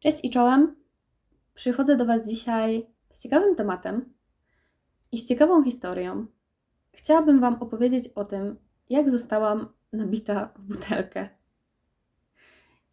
Cześć 0.00 0.18
i 0.22 0.30
czołem. 0.30 0.76
Przychodzę 1.54 1.96
do 1.96 2.06
Was 2.06 2.28
dzisiaj 2.28 2.86
z 3.10 3.22
ciekawym 3.22 3.56
tematem 3.56 4.14
i 5.12 5.18
z 5.18 5.28
ciekawą 5.28 5.64
historią. 5.64 6.26
Chciałabym 6.92 7.40
Wam 7.40 7.54
opowiedzieć 7.54 8.08
o 8.08 8.24
tym, 8.24 8.56
jak 8.90 9.10
zostałam 9.10 9.68
nabita 9.92 10.52
w 10.56 10.64
butelkę 10.64 11.28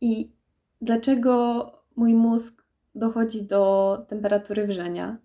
i 0.02 0.32
dlaczego 0.82 1.66
mój 1.96 2.14
mózg 2.14 2.66
dochodzi 2.96 3.44
do 3.44 4.06
temperatury 4.08 4.68
wrzenia. 4.68 5.18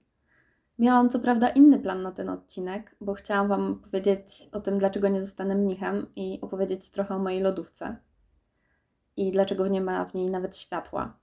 Miałam 0.79 1.11
co 1.11 1.21
prawda 1.21 1.49
inny 1.49 1.79
plan 1.79 2.03
na 2.03 2.12
ten 2.12 2.29
odcinek, 2.29 2.97
bo 3.01 3.15
chciałam 3.15 3.49
Wam 3.49 3.81
powiedzieć 3.81 4.49
o 4.53 4.61
tym, 4.61 4.79
dlaczego 4.79 5.09
nie 5.09 5.21
zostanę 5.21 5.55
mnichem 5.55 6.07
i 6.17 6.39
opowiedzieć 6.41 6.91
trochę 6.91 7.15
o 7.15 7.19
mojej 7.19 7.41
lodówce 7.41 7.97
i 9.17 9.33
dlaczego 9.33 9.69
nie 9.69 9.81
ma 9.81 10.05
w 10.05 10.15
niej 10.15 10.31
nawet 10.31 10.57
światła. 10.57 11.21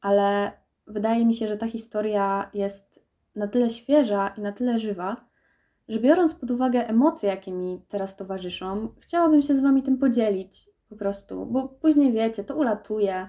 Ale 0.00 0.52
wydaje 0.86 1.26
mi 1.26 1.34
się, 1.34 1.48
że 1.48 1.56
ta 1.56 1.66
historia 1.66 2.50
jest 2.54 3.00
na 3.36 3.48
tyle 3.48 3.70
świeża 3.70 4.28
i 4.28 4.40
na 4.40 4.52
tyle 4.52 4.78
żywa, 4.78 5.16
że 5.88 5.98
biorąc 5.98 6.34
pod 6.34 6.50
uwagę 6.50 6.88
emocje, 6.88 7.30
jakie 7.30 7.52
mi 7.52 7.82
teraz 7.88 8.16
towarzyszą, 8.16 8.94
chciałabym 9.00 9.42
się 9.42 9.54
z 9.54 9.60
Wami 9.60 9.82
tym 9.82 9.98
podzielić 9.98 10.70
po 10.88 10.96
prostu, 10.96 11.46
bo 11.46 11.68
później 11.68 12.12
wiecie, 12.12 12.44
to 12.44 12.56
ulatuje. 12.56 13.28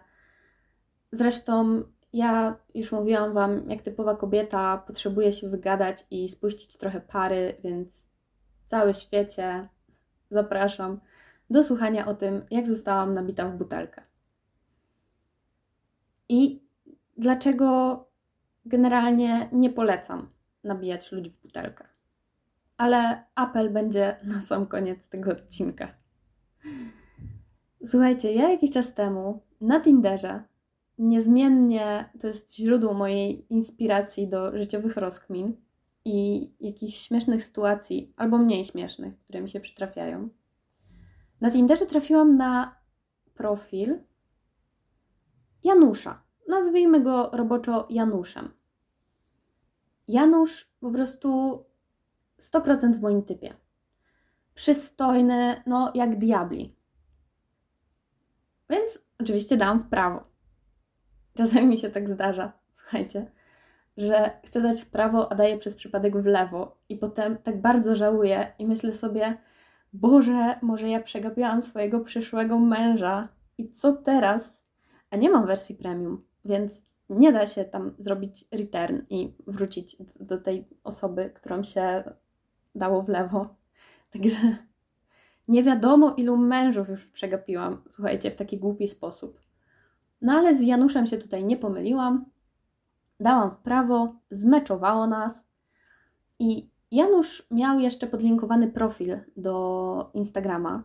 Zresztą 1.11 1.83
ja 2.13 2.55
już 2.75 2.91
mówiłam 2.91 3.33
Wam, 3.33 3.69
jak 3.69 3.81
typowa 3.81 4.15
kobieta, 4.15 4.77
potrzebuję 4.77 5.31
się 5.31 5.49
wygadać 5.49 6.05
i 6.11 6.27
spuścić 6.27 6.77
trochę 6.77 7.01
pary, 7.01 7.57
więc 7.63 8.07
cały 8.65 8.93
świecie 8.93 9.69
zapraszam 10.29 10.99
do 11.49 11.63
słuchania 11.63 12.07
o 12.07 12.13
tym, 12.13 12.45
jak 12.51 12.67
zostałam 12.67 13.13
nabita 13.13 13.49
w 13.49 13.57
butelkę. 13.57 14.01
I 16.29 16.60
dlaczego 17.21 17.99
generalnie 18.65 19.49
nie 19.51 19.69
polecam 19.69 20.29
nabijać 20.63 21.11
ludzi 21.11 21.31
w 21.31 21.41
butelkę. 21.41 21.87
Ale 22.77 23.23
apel 23.35 23.69
będzie 23.69 24.17
na 24.23 24.41
sam 24.41 24.65
koniec 24.65 25.09
tego 25.09 25.31
odcinka. 25.31 25.93
Słuchajcie, 27.85 28.33
ja 28.33 28.49
jakiś 28.49 28.71
czas 28.71 28.93
temu 28.93 29.41
na 29.61 29.79
Tinderze 29.79 30.43
niezmiennie 30.97 32.09
to 32.19 32.27
jest 32.27 32.55
źródło 32.55 32.93
mojej 32.93 33.53
inspiracji 33.53 34.27
do 34.27 34.57
życiowych 34.57 34.97
rozkmin 34.97 35.57
i 36.05 36.49
jakichś 36.59 36.97
śmiesznych 36.97 37.43
sytuacji, 37.43 38.13
albo 38.17 38.37
mniej 38.37 38.63
śmiesznych, 38.63 39.19
które 39.23 39.41
mi 39.41 39.49
się 39.49 39.59
przytrafiają. 39.59 40.29
Na 41.41 41.51
Tinderze 41.51 41.85
trafiłam 41.85 42.35
na 42.35 42.75
profil 43.33 43.99
Janusza. 45.63 46.30
Nazwijmy 46.47 47.01
go 47.01 47.29
roboczo 47.33 47.87
Januszem. 47.89 48.53
Janusz 50.07 50.71
po 50.79 50.91
prostu 50.91 51.59
100% 52.39 52.93
w 52.93 53.01
moim 53.01 53.23
typie. 53.23 53.53
Przystojny, 54.53 55.63
no 55.65 55.91
jak 55.95 56.17
diabli. 56.17 56.75
Więc 58.69 58.99
oczywiście 59.19 59.57
dałam 59.57 59.79
w 59.79 59.89
prawo. 59.89 60.23
Czasami 61.33 61.67
mi 61.67 61.77
się 61.77 61.89
tak 61.89 62.09
zdarza, 62.09 62.51
słuchajcie, 62.71 63.31
że 63.97 64.39
chcę 64.45 64.61
dać 64.61 64.81
w 64.81 64.89
prawo, 64.89 65.31
a 65.31 65.35
daję 65.35 65.57
przez 65.57 65.75
przypadek 65.75 66.17
w 66.17 66.25
lewo 66.25 66.77
i 66.89 66.97
potem 66.97 67.37
tak 67.37 67.61
bardzo 67.61 67.95
żałuję 67.95 68.53
i 68.59 68.67
myślę 68.67 68.93
sobie, 68.93 69.37
Boże, 69.93 70.59
może 70.61 70.89
ja 70.89 71.01
przegapiłam 71.03 71.61
swojego 71.61 71.99
przyszłego 71.99 72.59
męża 72.59 73.27
i 73.57 73.71
co 73.71 73.93
teraz? 73.93 74.63
A 75.09 75.15
nie 75.15 75.29
mam 75.29 75.45
wersji 75.45 75.75
premium, 75.75 76.23
więc 76.45 76.85
nie 77.09 77.31
da 77.31 77.45
się 77.45 77.65
tam 77.65 77.91
zrobić 77.97 78.45
return 78.51 79.01
i 79.09 79.33
wrócić 79.47 79.97
do 80.19 80.37
tej 80.37 80.67
osoby, 80.83 81.31
którą 81.35 81.63
się 81.63 82.03
dało 82.75 83.01
w 83.01 83.09
lewo. 83.09 83.55
Także 84.11 84.37
nie 85.47 85.63
wiadomo, 85.63 86.13
ilu 86.17 86.37
mężów 86.37 86.89
już 86.89 87.05
przegapiłam, 87.05 87.81
słuchajcie, 87.89 88.31
w 88.31 88.35
taki 88.35 88.57
głupi 88.57 88.87
sposób. 88.87 89.39
No 90.21 90.33
ale 90.33 90.55
z 90.55 90.63
Januszem 90.63 91.05
się 91.05 91.17
tutaj 91.17 91.45
nie 91.45 91.57
pomyliłam. 91.57 92.25
Dałam 93.19 93.51
w 93.51 93.57
prawo, 93.57 94.15
zmeczowało 94.31 95.07
nas 95.07 95.45
i 96.39 96.69
Janusz 96.91 97.47
miał 97.51 97.79
jeszcze 97.79 98.07
podlinkowany 98.07 98.67
profil 98.67 99.17
do 99.37 100.11
Instagrama, 100.13 100.83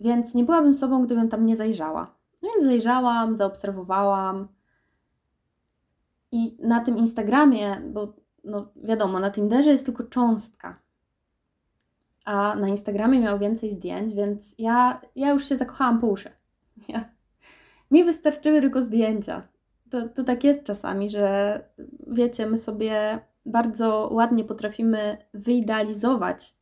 więc 0.00 0.34
nie 0.34 0.44
byłabym 0.44 0.74
sobą, 0.74 1.04
gdybym 1.04 1.28
tam 1.28 1.46
nie 1.46 1.56
zajrzała. 1.56 2.14
No 2.42 2.48
więc 2.54 2.64
zajrzałam, 2.64 3.36
zaobserwowałam. 3.36 4.48
I 6.34 6.56
na 6.62 6.80
tym 6.80 6.98
Instagramie, 6.98 7.80
bo 7.92 8.12
no 8.44 8.68
wiadomo, 8.76 9.20
na 9.20 9.30
Tinderze 9.30 9.70
jest 9.70 9.84
tylko 9.84 10.04
cząstka, 10.04 10.80
a 12.24 12.54
na 12.54 12.68
Instagramie 12.68 13.20
miał 13.20 13.38
więcej 13.38 13.70
zdjęć, 13.70 14.14
więc 14.14 14.54
ja, 14.58 15.00
ja 15.16 15.30
już 15.30 15.48
się 15.48 15.56
zakochałam 15.56 16.00
po 16.00 16.06
uszy. 16.06 16.30
Ja, 16.88 17.04
mi 17.90 18.04
wystarczyły 18.04 18.60
tylko 18.60 18.82
zdjęcia. 18.82 19.48
To, 19.90 20.08
to 20.08 20.24
tak 20.24 20.44
jest 20.44 20.64
czasami, 20.64 21.08
że 21.08 21.60
wiecie, 22.06 22.46
my 22.46 22.56
sobie 22.56 23.18
bardzo 23.46 24.08
ładnie 24.12 24.44
potrafimy 24.44 25.18
wyidealizować 25.34 26.56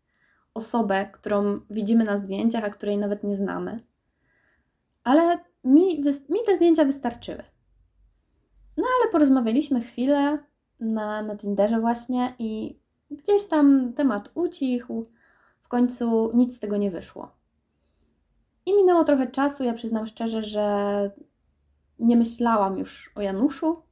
osobę, 0.55 1.07
którą 1.13 1.61
widzimy 1.71 2.05
na 2.05 2.17
zdjęciach, 2.17 2.65
a 2.65 2.71
której 2.71 2.99
nawet 2.99 3.25
nie 3.25 3.35
znamy. 3.35 3.81
Ale 5.05 5.39
mi, 5.65 6.05
mi 6.29 6.39
te 6.47 6.57
zdjęcia 6.57 6.85
wystarczyły. 6.85 7.52
Porozmawialiśmy 9.13 9.81
chwilę 9.81 10.39
na, 10.81 11.23
na 11.23 11.37
Tinderze 11.37 11.81
właśnie 11.81 12.35
i 12.39 12.79
gdzieś 13.11 13.47
tam 13.47 13.93
temat 13.93 14.31
ucichł. 14.35 15.11
W 15.61 15.69
końcu 15.69 16.31
nic 16.35 16.57
z 16.57 16.61
tego 16.61 16.77
nie 16.77 16.91
wyszło. 16.91 17.31
I 18.67 18.77
minęło 18.77 19.05
trochę 19.05 19.27
czasu. 19.27 19.65
Ja 19.65 19.73
przyznam 19.73 20.07
szczerze, 20.07 20.43
że 20.43 21.11
nie 21.99 22.17
myślałam 22.17 22.79
już 22.79 23.13
o 23.15 23.21
Januszu, 23.21 23.83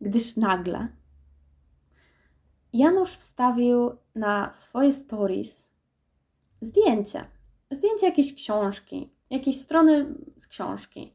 gdyż 0.00 0.36
nagle 0.36 0.88
Janusz 2.72 3.10
wstawił 3.10 3.90
na 4.14 4.52
swoje 4.52 4.92
stories 4.92 5.68
zdjęcie. 6.60 7.24
Zdjęcie 7.70 8.06
jakiejś 8.06 8.34
książki, 8.34 9.10
jakiejś 9.30 9.60
strony 9.60 10.14
z 10.36 10.46
książki. 10.46 11.13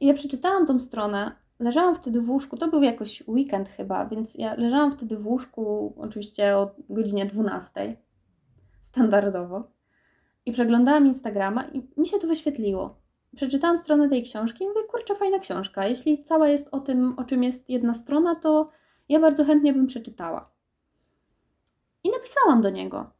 I 0.00 0.06
ja 0.06 0.14
przeczytałam 0.14 0.66
tą 0.66 0.78
stronę, 0.78 1.32
leżałam 1.58 1.94
wtedy 1.94 2.20
w 2.20 2.30
łóżku, 2.30 2.56
to 2.56 2.68
był 2.68 2.82
jakoś 2.82 3.22
weekend 3.28 3.68
chyba, 3.68 4.06
więc 4.06 4.34
ja 4.34 4.54
leżałam 4.54 4.92
wtedy 4.92 5.16
w 5.16 5.26
łóżku, 5.26 5.94
oczywiście 5.98 6.56
o 6.56 6.70
godzinie 6.88 7.26
12, 7.26 7.96
standardowo. 8.80 9.70
I 10.46 10.52
przeglądałam 10.52 11.06
Instagrama 11.06 11.64
i 11.64 12.00
mi 12.00 12.06
się 12.06 12.18
to 12.18 12.26
wyświetliło 12.26 13.00
przeczytałam 13.36 13.78
stronę 13.78 14.08
tej 14.08 14.22
książki 14.22 14.64
i 14.64 14.68
mówię, 14.68 14.80
kurczę, 14.88 15.14
fajna 15.14 15.38
książka. 15.38 15.86
Jeśli 15.86 16.22
cała 16.22 16.48
jest 16.48 16.68
o 16.72 16.80
tym, 16.80 17.14
o 17.18 17.24
czym 17.24 17.42
jest 17.42 17.70
jedna 17.70 17.94
strona, 17.94 18.34
to 18.34 18.70
ja 19.08 19.20
bardzo 19.20 19.44
chętnie 19.44 19.72
bym 19.72 19.86
przeczytała. 19.86 20.50
I 22.04 22.10
napisałam 22.10 22.62
do 22.62 22.70
niego. 22.70 23.10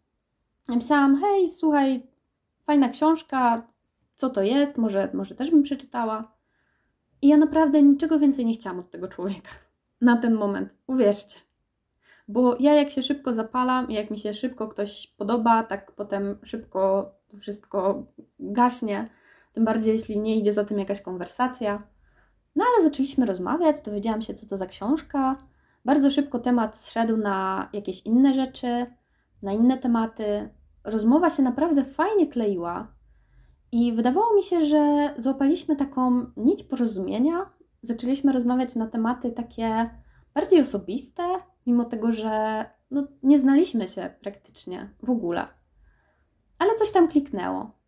Napisałam, 0.69 1.21
hej, 1.21 1.49
słuchaj, 1.49 2.07
fajna 2.63 2.89
książka, 2.89 3.69
co 4.13 4.31
to 4.31 4.43
jest, 4.43 4.79
może, 4.79 5.11
może 5.15 5.35
też 5.35 5.51
bym 5.51 5.63
przeczytała. 5.63 6.33
I 7.23 7.29
ja 7.29 7.37
naprawdę 7.37 7.83
niczego 7.83 8.19
więcej 8.19 8.47
nie 8.47 8.55
chciałam 8.55 8.79
od 8.79 8.91
tego 8.91 9.09
człowieka 9.09 9.51
na 10.01 10.17
ten 10.17 10.35
moment, 10.35 10.75
uwierzcie. 10.87 11.39
Bo 12.29 12.55
ja 12.61 12.75
jak 12.75 12.91
się 12.91 13.03
szybko 13.03 13.33
zapalam 13.33 13.91
jak 13.91 14.11
mi 14.11 14.19
się 14.19 14.33
szybko 14.33 14.69
ktoś 14.69 15.07
podoba, 15.07 15.63
tak 15.63 15.93
potem 15.93 16.39
szybko 16.43 17.13
wszystko 17.41 18.07
gaśnie 18.39 19.09
tym 19.53 19.65
bardziej 19.65 19.93
jeśli 19.93 20.19
nie 20.19 20.37
idzie 20.37 20.53
za 20.53 20.65
tym 20.65 20.79
jakaś 20.79 21.01
konwersacja. 21.01 21.83
No 22.57 22.65
ale 22.65 22.89
zaczęliśmy 22.89 23.27
rozmawiać, 23.27 23.81
dowiedziałam 23.81 24.23
się, 24.23 24.35
co 24.35 24.47
to 24.47 24.57
za 24.57 24.67
książka. 24.67 25.37
Bardzo 25.85 26.11
szybko 26.11 26.39
temat 26.39 26.79
zszedł 26.79 27.17
na 27.17 27.69
jakieś 27.73 28.03
inne 28.03 28.35
rzeczy, 28.35 28.87
na 29.43 29.53
inne 29.53 29.79
tematy. 29.79 30.49
Rozmowa 30.85 31.31
się 31.31 31.43
naprawdę 31.43 31.85
fajnie 31.85 32.27
kleiła 32.27 32.95
i 33.73 33.93
wydawało 33.93 34.35
mi 34.35 34.43
się, 34.43 34.67
że 34.67 35.15
złapaliśmy 35.19 35.77
taką 35.77 36.27
nić 36.37 36.63
porozumienia. 36.63 37.51
Zaczęliśmy 37.83 38.33
rozmawiać 38.33 38.75
na 38.75 38.87
tematy 38.87 39.33
takie 39.33 39.91
bardziej 40.35 40.61
osobiste, 40.61 41.23
mimo 41.67 41.85
tego, 41.85 42.13
że 42.13 42.65
no, 42.91 43.07
nie 43.23 43.39
znaliśmy 43.39 43.89
się 43.89 44.15
praktycznie 44.23 44.91
w 45.03 45.11
ogóle. 45.11 45.49
Ale 46.59 46.75
coś 46.75 46.93
tam 46.93 47.09
kliknęło 47.09 47.81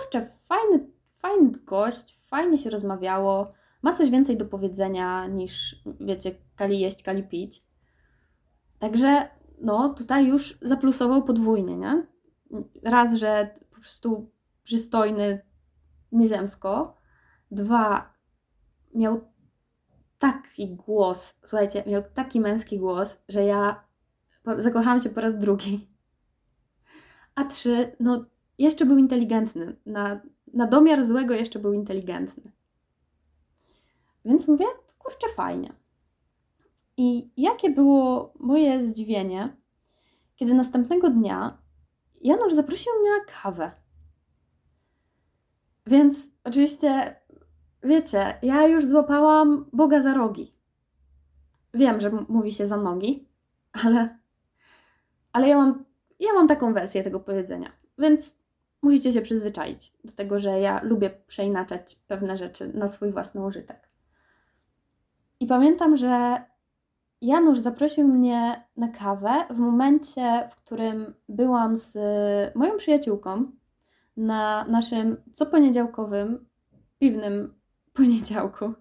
kurczę, 0.00 0.30
fajny, 0.44 0.86
fajny 1.08 1.50
gość, 1.50 2.18
fajnie 2.20 2.58
się 2.58 2.70
rozmawiało, 2.70 3.52
ma 3.82 3.92
coś 3.92 4.10
więcej 4.10 4.36
do 4.36 4.44
powiedzenia 4.44 5.26
niż, 5.26 5.82
wiecie, 6.00 6.34
kali 6.56 6.80
jeść, 6.80 7.02
kali 7.02 7.22
pić. 7.22 7.64
Także, 8.78 9.28
no, 9.60 9.94
tutaj 9.94 10.26
już 10.26 10.58
zaplusował 10.62 11.22
podwójnie, 11.22 11.76
nie? 11.76 12.06
Raz, 12.82 13.14
że 13.14 13.58
po 13.70 13.80
prostu 13.80 14.30
przystojny 14.62 15.42
niezemsko. 16.12 16.96
Dwa, 17.50 18.14
miał 18.94 19.20
taki 20.18 20.76
głos, 20.76 21.34
słuchajcie, 21.44 21.84
miał 21.86 22.02
taki 22.14 22.40
męski 22.40 22.78
głos, 22.78 23.16
że 23.28 23.44
ja 23.44 23.84
zakochałam 24.58 25.00
się 25.00 25.10
po 25.10 25.20
raz 25.20 25.38
drugi. 25.38 25.88
A 27.34 27.44
trzy, 27.44 27.96
no 28.00 28.24
jeszcze 28.58 28.86
był 28.86 28.98
inteligentny. 28.98 29.76
Na, 29.86 30.20
na 30.54 30.66
domiar 30.66 31.04
złego 31.04 31.34
jeszcze 31.34 31.58
był 31.58 31.72
inteligentny. 31.72 32.52
Więc 34.24 34.48
mówię, 34.48 34.64
kurczę, 34.98 35.26
fajnie. 35.34 35.72
I 36.96 37.30
jakie 37.36 37.70
było 37.70 38.34
moje 38.40 38.88
zdziwienie, 38.88 39.56
kiedy 40.36 40.54
następnego 40.54 41.10
dnia 41.10 41.58
Janusz 42.20 42.54
zaprosił 42.54 42.92
mnie 43.00 43.10
na 43.10 43.24
kawę. 43.42 43.70
Więc 45.86 46.28
oczywiście, 46.44 47.16
wiecie, 47.82 48.38
ja 48.42 48.66
już 48.66 48.86
złapałam 48.86 49.66
Boga 49.72 50.02
za 50.02 50.14
rogi. 50.14 50.54
Wiem, 51.74 52.00
że 52.00 52.10
mówi 52.28 52.52
się 52.52 52.66
za 52.66 52.76
nogi, 52.76 53.28
ale, 53.84 54.18
ale 55.32 55.48
ja, 55.48 55.56
mam, 55.56 55.84
ja 56.20 56.32
mam 56.32 56.48
taką 56.48 56.74
wersję 56.74 57.02
tego 57.02 57.20
powiedzenia. 57.20 57.72
Więc 57.98 58.36
musicie 58.82 59.12
się 59.12 59.22
przyzwyczaić 59.22 59.92
do 60.04 60.12
tego, 60.12 60.38
że 60.38 60.60
ja 60.60 60.80
lubię 60.82 61.10
przeinaczać 61.26 61.96
pewne 62.06 62.36
rzeczy 62.36 62.68
na 62.68 62.88
swój 62.88 63.12
własny 63.12 63.46
użytek. 63.46 63.90
I 65.40 65.46
pamiętam, 65.46 65.96
że 65.96 66.44
Janusz 67.20 67.58
zaprosił 67.58 68.08
mnie 68.08 68.64
na 68.76 68.88
kawę 68.88 69.44
w 69.50 69.58
momencie, 69.58 70.48
w 70.50 70.54
którym 70.54 71.14
byłam 71.28 71.76
z 71.76 71.96
moją 72.54 72.76
przyjaciółką 72.76 73.52
na 74.20 74.64
naszym 74.64 75.16
coponiedziałkowym 75.32 76.46
piwnym 76.98 77.54
poniedziałku 77.92 78.74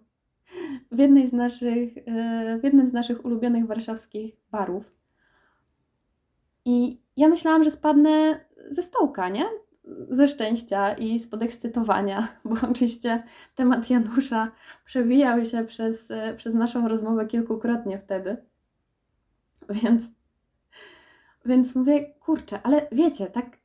w, 0.91 0.99
jednej 0.99 1.27
z 1.27 1.33
naszych, 1.33 1.97
e, 1.97 2.59
w 2.61 2.63
jednym 2.63 2.87
z 2.87 2.93
naszych 2.93 3.25
ulubionych 3.25 3.67
warszawskich 3.67 4.35
barów. 4.51 4.95
I 6.65 7.01
ja 7.17 7.27
myślałam, 7.27 7.63
że 7.63 7.71
spadnę 7.71 8.45
ze 8.69 8.81
stołka, 8.81 9.29
nie? 9.29 9.45
Ze 10.09 10.27
szczęścia 10.27 10.93
i 10.93 11.19
z 11.19 11.27
podekscytowania, 11.27 12.27
bo 12.45 12.55
oczywiście 12.69 13.23
temat 13.55 13.89
Janusza 13.89 14.51
przewijał 14.85 15.45
się 15.45 15.63
przez, 15.63 16.11
e, 16.11 16.33
przez 16.35 16.53
naszą 16.53 16.87
rozmowę 16.87 17.25
kilkukrotnie 17.25 17.97
wtedy. 17.97 18.37
Więc, 19.69 20.03
więc 21.45 21.75
mówię, 21.75 22.13
kurczę, 22.19 22.59
ale 22.63 22.87
wiecie, 22.91 23.27
tak 23.27 23.58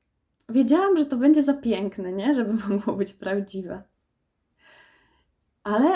wiedziałam, 0.49 0.97
że 0.97 1.07
to 1.07 1.17
będzie 1.17 1.43
za 1.43 1.55
piękne, 1.55 2.13
nie? 2.13 2.35
Żeby 2.35 2.53
mogło 2.69 2.95
być 2.95 3.13
prawdziwe. 3.13 3.83
Ale 5.65 5.89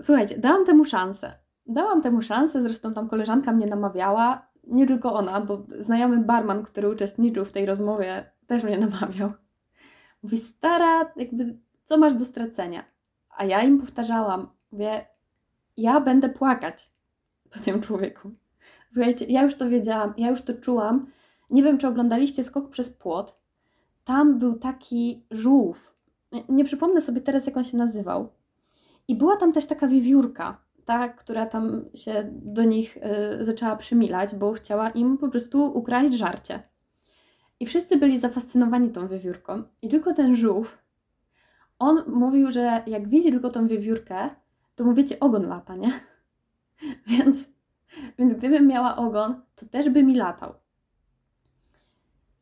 słuchajcie, 0.00 0.38
dałam 0.38 0.64
temu 0.64 0.84
szansę. 0.84 1.32
Dałam 1.66 2.02
temu 2.02 2.22
szansę, 2.22 2.62
zresztą 2.62 2.94
tam 2.94 3.08
koleżanka 3.08 3.52
mnie 3.52 3.66
namawiała, 3.66 4.48
nie 4.64 4.86
tylko 4.86 5.14
ona, 5.14 5.40
bo 5.40 5.66
znajomy 5.78 6.18
barman, 6.18 6.62
który 6.62 6.90
uczestniczył 6.90 7.44
w 7.44 7.52
tej 7.52 7.66
rozmowie, 7.66 8.30
też 8.46 8.62
mnie 8.62 8.78
namawiał. 8.88 9.32
Mówi, 10.22 10.38
stara, 10.38 11.12
jakby, 11.16 11.58
co 11.84 11.98
masz 11.98 12.14
do 12.14 12.24
stracenia? 12.24 12.84
A 13.30 13.44
ja 13.44 13.62
im 13.62 13.80
powtarzałam, 13.80 14.48
mówię, 14.72 15.06
ja 15.76 16.00
będę 16.00 16.28
płakać 16.28 16.90
po 17.50 17.58
tym 17.58 17.80
człowieku. 17.80 18.30
Słuchajcie, 18.90 19.24
ja 19.24 19.42
już 19.42 19.56
to 19.56 19.68
wiedziałam, 19.68 20.14
ja 20.16 20.30
już 20.30 20.42
to 20.42 20.54
czułam. 20.54 21.06
Nie 21.50 21.62
wiem, 21.62 21.78
czy 21.78 21.88
oglądaliście 21.88 22.44
Skok 22.44 22.68
przez 22.68 22.90
płot. 22.90 23.38
Tam 24.04 24.38
był 24.38 24.58
taki 24.58 25.26
żółw. 25.30 25.94
Nie 26.48 26.64
przypomnę 26.64 27.00
sobie 27.00 27.20
teraz, 27.20 27.46
jak 27.46 27.56
on 27.56 27.64
się 27.64 27.76
nazywał. 27.76 28.28
I 29.08 29.14
była 29.14 29.36
tam 29.36 29.52
też 29.52 29.66
taka 29.66 29.88
wiewiórka, 29.88 30.60
ta, 30.84 31.08
która 31.08 31.46
tam 31.46 31.84
się 31.94 32.30
do 32.32 32.64
nich 32.64 32.96
y, 33.40 33.44
zaczęła 33.44 33.76
przymilać, 33.76 34.34
bo 34.34 34.52
chciała 34.52 34.90
im 34.90 35.18
po 35.18 35.28
prostu 35.28 35.78
ukraść 35.78 36.12
żarcie. 36.12 36.62
I 37.60 37.66
wszyscy 37.66 37.96
byli 37.96 38.18
zafascynowani 38.18 38.90
tą 38.90 39.08
wiewiórką. 39.08 39.62
I 39.82 39.88
tylko 39.88 40.14
ten 40.14 40.36
żółw, 40.36 40.78
on 41.78 42.02
mówił, 42.06 42.52
że 42.52 42.82
jak 42.86 43.08
widzi 43.08 43.30
tylko 43.30 43.48
tą 43.48 43.66
wiewiórkę, 43.66 44.30
to 44.74 44.84
mu 44.84 44.94
wiecie, 44.94 45.20
ogon 45.20 45.48
lata, 45.48 45.76
nie? 45.76 45.92
Więc, 47.06 47.48
więc 48.18 48.34
gdybym 48.34 48.66
miała 48.66 48.96
ogon, 48.96 49.40
to 49.54 49.66
też 49.66 49.90
by 49.90 50.02
mi 50.02 50.14
latał. 50.14 50.54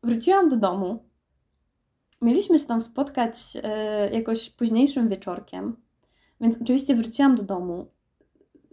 Wróciłam 0.06 0.48
do 0.48 0.56
domu. 0.56 1.04
Mieliśmy 2.22 2.58
się 2.58 2.66
tam 2.66 2.80
spotkać 2.80 3.34
y, 3.56 4.14
jakoś 4.14 4.50
późniejszym 4.50 5.08
wieczorkiem, 5.08 5.76
więc 6.40 6.62
oczywiście 6.62 6.94
wróciłam 6.94 7.34
do 7.34 7.42
domu. 7.42 7.90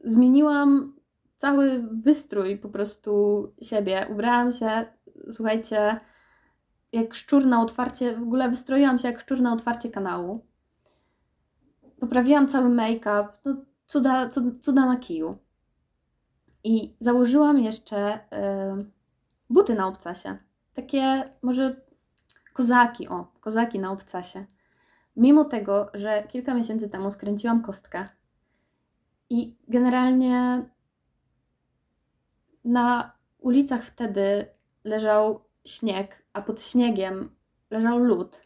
Zmieniłam 0.04 0.96
cały 1.36 1.88
wystrój 1.92 2.58
po 2.58 2.70
prostu 2.70 3.44
siebie. 3.62 4.08
Ubrałam 4.12 4.52
się, 4.52 4.86
słuchajcie, 5.32 6.00
jak 6.92 7.14
szczur 7.14 7.46
na 7.46 7.62
otwarcie, 7.62 8.16
w 8.16 8.24
ogóle 8.24 8.50
wystroiłam 8.50 9.00
się 9.00 9.08
jak 9.08 9.20
szczur 9.20 9.42
na 9.42 9.54
otwarcie 9.54 9.90
kanału. 9.90 10.46
Poprawiłam 12.00 12.48
cały 12.48 12.70
make-up, 12.70 13.28
no 13.46 13.56
cuda, 13.88 14.30
cuda 14.62 14.86
na 14.86 14.98
kiju. 14.98 15.38
I 16.64 16.96
założyłam 17.00 17.60
jeszcze 17.60 18.16
y, 18.16 18.20
buty 19.50 19.76
na 19.76 19.88
obcasie. 19.88 20.38
Takie 20.74 21.34
może 21.42 21.82
kozaki, 22.54 23.08
o, 23.08 23.32
kozaki 23.40 23.80
na 23.80 23.92
obcasie. 23.92 24.46
Mimo 25.16 25.46
tego, 25.46 25.90
że 25.94 26.24
kilka 26.28 26.54
miesięcy 26.54 26.88
temu 26.88 27.12
skręciłam 27.12 27.62
kostkę 27.62 28.10
i 29.30 29.58
generalnie 29.68 30.66
na 32.66 33.14
ulicach 33.40 33.84
wtedy 33.84 34.48
leżał 34.84 35.44
śnieg, 35.66 36.24
a 36.34 36.42
pod 36.42 36.62
śniegiem 36.62 37.36
leżał 37.72 38.00
lód. 38.00 38.42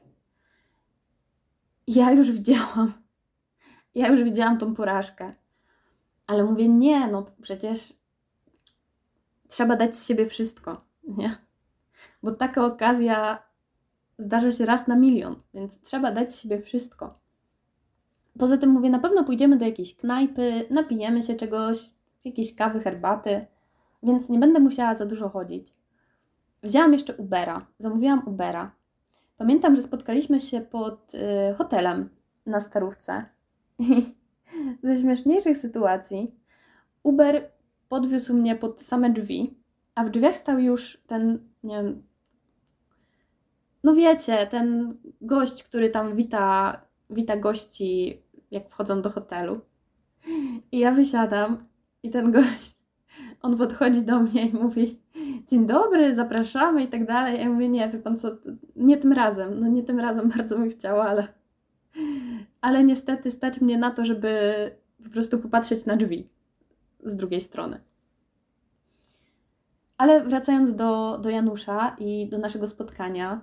Ja 1.88 2.12
już 2.12 2.31
widziałam, 2.31 2.94
ja 3.95 4.07
już 4.07 4.23
widziałam 4.23 4.57
tą 4.57 4.73
porażkę. 4.73 5.33
Ale 6.27 6.44
mówię, 6.44 6.69
nie, 6.69 7.07
no 7.07 7.25
przecież 7.41 7.94
trzeba 9.47 9.75
dać 9.75 9.95
z 9.95 10.07
siebie 10.07 10.27
wszystko, 10.27 10.85
nie? 11.03 11.46
Bo 12.27 12.31
taka 12.31 12.65
okazja 12.65 13.44
zdarza 14.18 14.51
się 14.51 14.65
raz 14.65 14.88
na 14.88 14.95
milion, 14.95 15.35
więc 15.53 15.81
trzeba 15.81 16.12
dać 16.12 16.31
z 16.31 16.41
siebie 16.41 16.62
wszystko. 16.62 17.19
Poza 18.39 18.57
tym 18.57 18.69
mówię, 18.69 18.89
na 18.89 19.00
pewno 19.00 19.24
pójdziemy 19.24 19.57
do 19.57 19.65
jakiejś 19.65 19.95
knajpy, 19.95 20.66
napijemy 20.69 21.21
się 21.21 21.35
czegoś, 21.35 21.78
jakiejś 22.25 22.56
kawy, 22.56 22.80
herbaty, 22.80 23.45
więc 24.04 24.30
nie 24.30 24.40
będę 24.40 24.59
musiała 24.59 24.95
za 24.95 25.06
dużo 25.06 25.30
chodzić. 25.30 25.73
Wzięłam 26.63 26.94
jeszcze 26.94 27.16
Ubera, 27.16 27.66
zamówiłam 27.80 28.21
Ubera. 28.25 28.71
Pamiętam, 29.37 29.75
że 29.75 29.83
spotkaliśmy 29.83 30.40
się 30.40 30.61
pod 30.61 31.13
y, 31.13 31.54
hotelem 31.54 32.09
na 32.45 32.59
Starówce. 32.59 33.25
I 33.80 34.16
ze 34.83 34.97
śmieszniejszych 34.97 35.57
sytuacji 35.57 36.35
Uber 37.04 37.51
podwiózł 37.90 38.33
mnie 38.33 38.56
pod 38.56 38.81
same 38.81 39.09
drzwi, 39.09 39.57
a 39.95 40.04
w 40.04 40.09
drzwiach 40.09 40.35
stał 40.35 40.59
już 40.59 41.01
ten, 41.07 41.40
nie 41.63 41.75
wiem, 41.75 42.06
no 43.87 43.95
wiecie, 43.95 44.47
ten 44.47 44.97
gość, 45.21 45.63
który 45.63 45.89
tam 45.89 46.15
wita, 46.15 46.81
wita 47.09 47.37
gości, 47.37 48.21
jak 48.51 48.69
wchodzą 48.69 49.01
do 49.01 49.09
hotelu. 49.09 49.61
I 50.71 50.79
ja 50.79 50.91
wysiadam 50.91 51.57
i 52.03 52.09
ten 52.09 52.31
gość, 52.31 52.75
on 53.41 53.57
podchodzi 53.57 54.03
do 54.03 54.19
mnie 54.19 54.45
i 54.49 54.53
mówi 54.53 54.99
dzień 55.47 55.65
dobry, 55.65 56.15
zapraszamy 56.15 56.83
i 56.83 56.87
tak 56.87 57.06
dalej. 57.06 57.39
Ja 57.39 57.49
mówię, 57.49 57.69
nie, 57.69 57.89
wie 57.89 57.99
pan 57.99 58.17
co, 58.17 58.37
nie 58.75 58.97
tym 58.97 59.13
razem, 59.13 59.59
no 59.59 59.67
nie 59.67 59.83
tym 59.83 59.99
razem 59.99 60.29
bardzo 60.37 60.57
bym 60.57 60.69
chciała, 60.69 61.06
ale, 61.07 61.27
ale 62.61 62.83
niestety 62.83 63.31
stać 63.31 63.61
mnie 63.61 63.77
na 63.77 63.91
to, 63.91 64.06
żeby 64.06 64.31
po 65.03 65.09
prostu 65.09 65.39
popatrzeć 65.39 65.85
na 65.85 65.95
drzwi 65.95 66.29
z 67.03 67.15
drugiej 67.15 67.41
strony. 67.41 67.79
Ale 69.97 70.23
wracając 70.23 70.75
do, 70.75 71.17
do 71.17 71.29
Janusza 71.29 71.95
i 71.99 72.29
do 72.29 72.37
naszego 72.37 72.67
spotkania, 72.67 73.41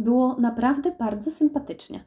było 0.00 0.36
naprawdę 0.40 0.92
bardzo 0.98 1.30
sympatycznie. 1.30 2.04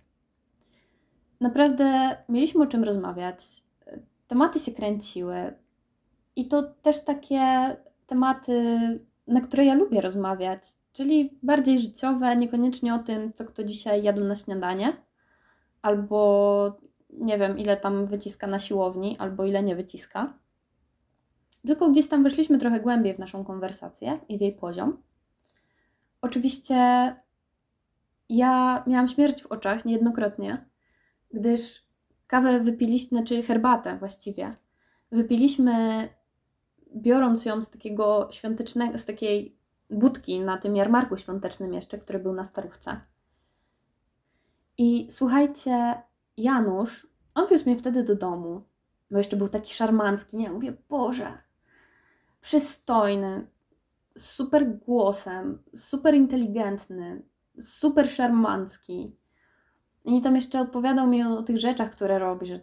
Naprawdę 1.42 2.18
mieliśmy 2.30 2.64
o 2.64 2.68
czym 2.68 2.84
rozmawiać, 2.84 3.40
tematy 4.28 4.60
się 4.60 4.72
kręciły 4.72 5.54
i 6.36 6.48
to 6.48 6.64
też 6.64 7.04
takie 7.04 7.76
tematy, 8.08 9.00
na 9.28 9.42
które 9.42 9.66
ja 9.66 9.74
lubię 9.74 10.02
rozmawiać, 10.02 10.62
czyli 10.94 11.40
bardziej 11.44 11.80
życiowe, 11.80 12.36
niekoniecznie 12.36 12.94
o 12.94 13.00
tym, 13.00 13.34
co 13.34 13.46
kto 13.46 13.64
dzisiaj 13.64 14.04
jadł 14.04 14.24
na 14.24 14.36
śniadanie, 14.36 14.94
albo 15.82 16.78
nie 17.10 17.38
wiem, 17.38 17.60
ile 17.60 17.78
tam 17.78 18.06
wyciska 18.06 18.48
na 18.48 18.60
siłowni, 18.60 19.18
albo 19.20 19.46
ile 19.46 19.64
nie 19.64 19.76
wyciska. 19.76 20.34
Tylko 21.68 21.90
gdzieś 21.90 22.08
tam 22.08 22.24
weszliśmy 22.24 22.58
trochę 22.58 22.80
głębiej 22.80 23.14
w 23.14 23.20
naszą 23.20 23.44
konwersację 23.44 24.20
i 24.30 24.38
w 24.38 24.42
jej 24.42 24.52
poziom. 24.52 24.98
Oczywiście 26.22 26.76
ja 28.38 28.84
miałam 28.88 29.08
śmierć 29.08 29.44
w 29.44 29.46
oczach 29.46 29.86
niejednokrotnie, 29.86 30.66
gdyż 31.34 31.84
kawę 32.28 32.60
wypiliśmy, 32.60 33.18
znaczy 33.18 33.44
herbatę 33.44 33.98
właściwie. 33.98 34.56
Wypiliśmy, 35.12 36.10
biorąc 36.96 37.46
ją 37.46 37.62
z 37.62 37.70
takiego 37.70 38.30
świątecznego, 38.32 38.98
z 38.98 39.06
takiej 39.06 39.58
budki 39.90 40.40
na 40.40 40.58
tym 40.58 40.76
jarmarku 40.76 41.18
świątecznym 41.18 41.74
jeszcze, 41.74 41.98
który 41.98 42.20
był 42.20 42.34
na 42.34 42.46
Starówce. 42.46 43.02
I 44.78 45.08
słuchajcie, 45.12 46.02
Janusz, 46.38 47.08
on 47.36 47.48
wiózł 47.48 47.66
mnie 47.66 47.78
wtedy 47.78 48.04
do 48.04 48.16
domu, 48.16 48.62
bo 49.12 49.18
jeszcze 49.18 49.38
był 49.38 49.50
taki 49.50 49.74
szarmancki, 49.74 50.38
nie? 50.38 50.52
Mówię, 50.52 50.74
Boże, 50.90 51.38
przystojny, 52.42 53.48
super 54.18 54.78
głosem, 54.78 55.64
super 55.76 56.16
inteligentny, 56.16 57.22
super 57.60 58.10
szarmancki. 58.10 59.16
I 60.06 60.22
tam 60.22 60.36
jeszcze 60.36 60.60
odpowiadał 60.60 61.08
mi 61.08 61.24
o, 61.24 61.38
o, 61.38 61.44
tych 61.44 61.58
rzeczach, 61.58 61.92
które 61.92 62.20
robi, 62.20 62.46
że 62.46 62.60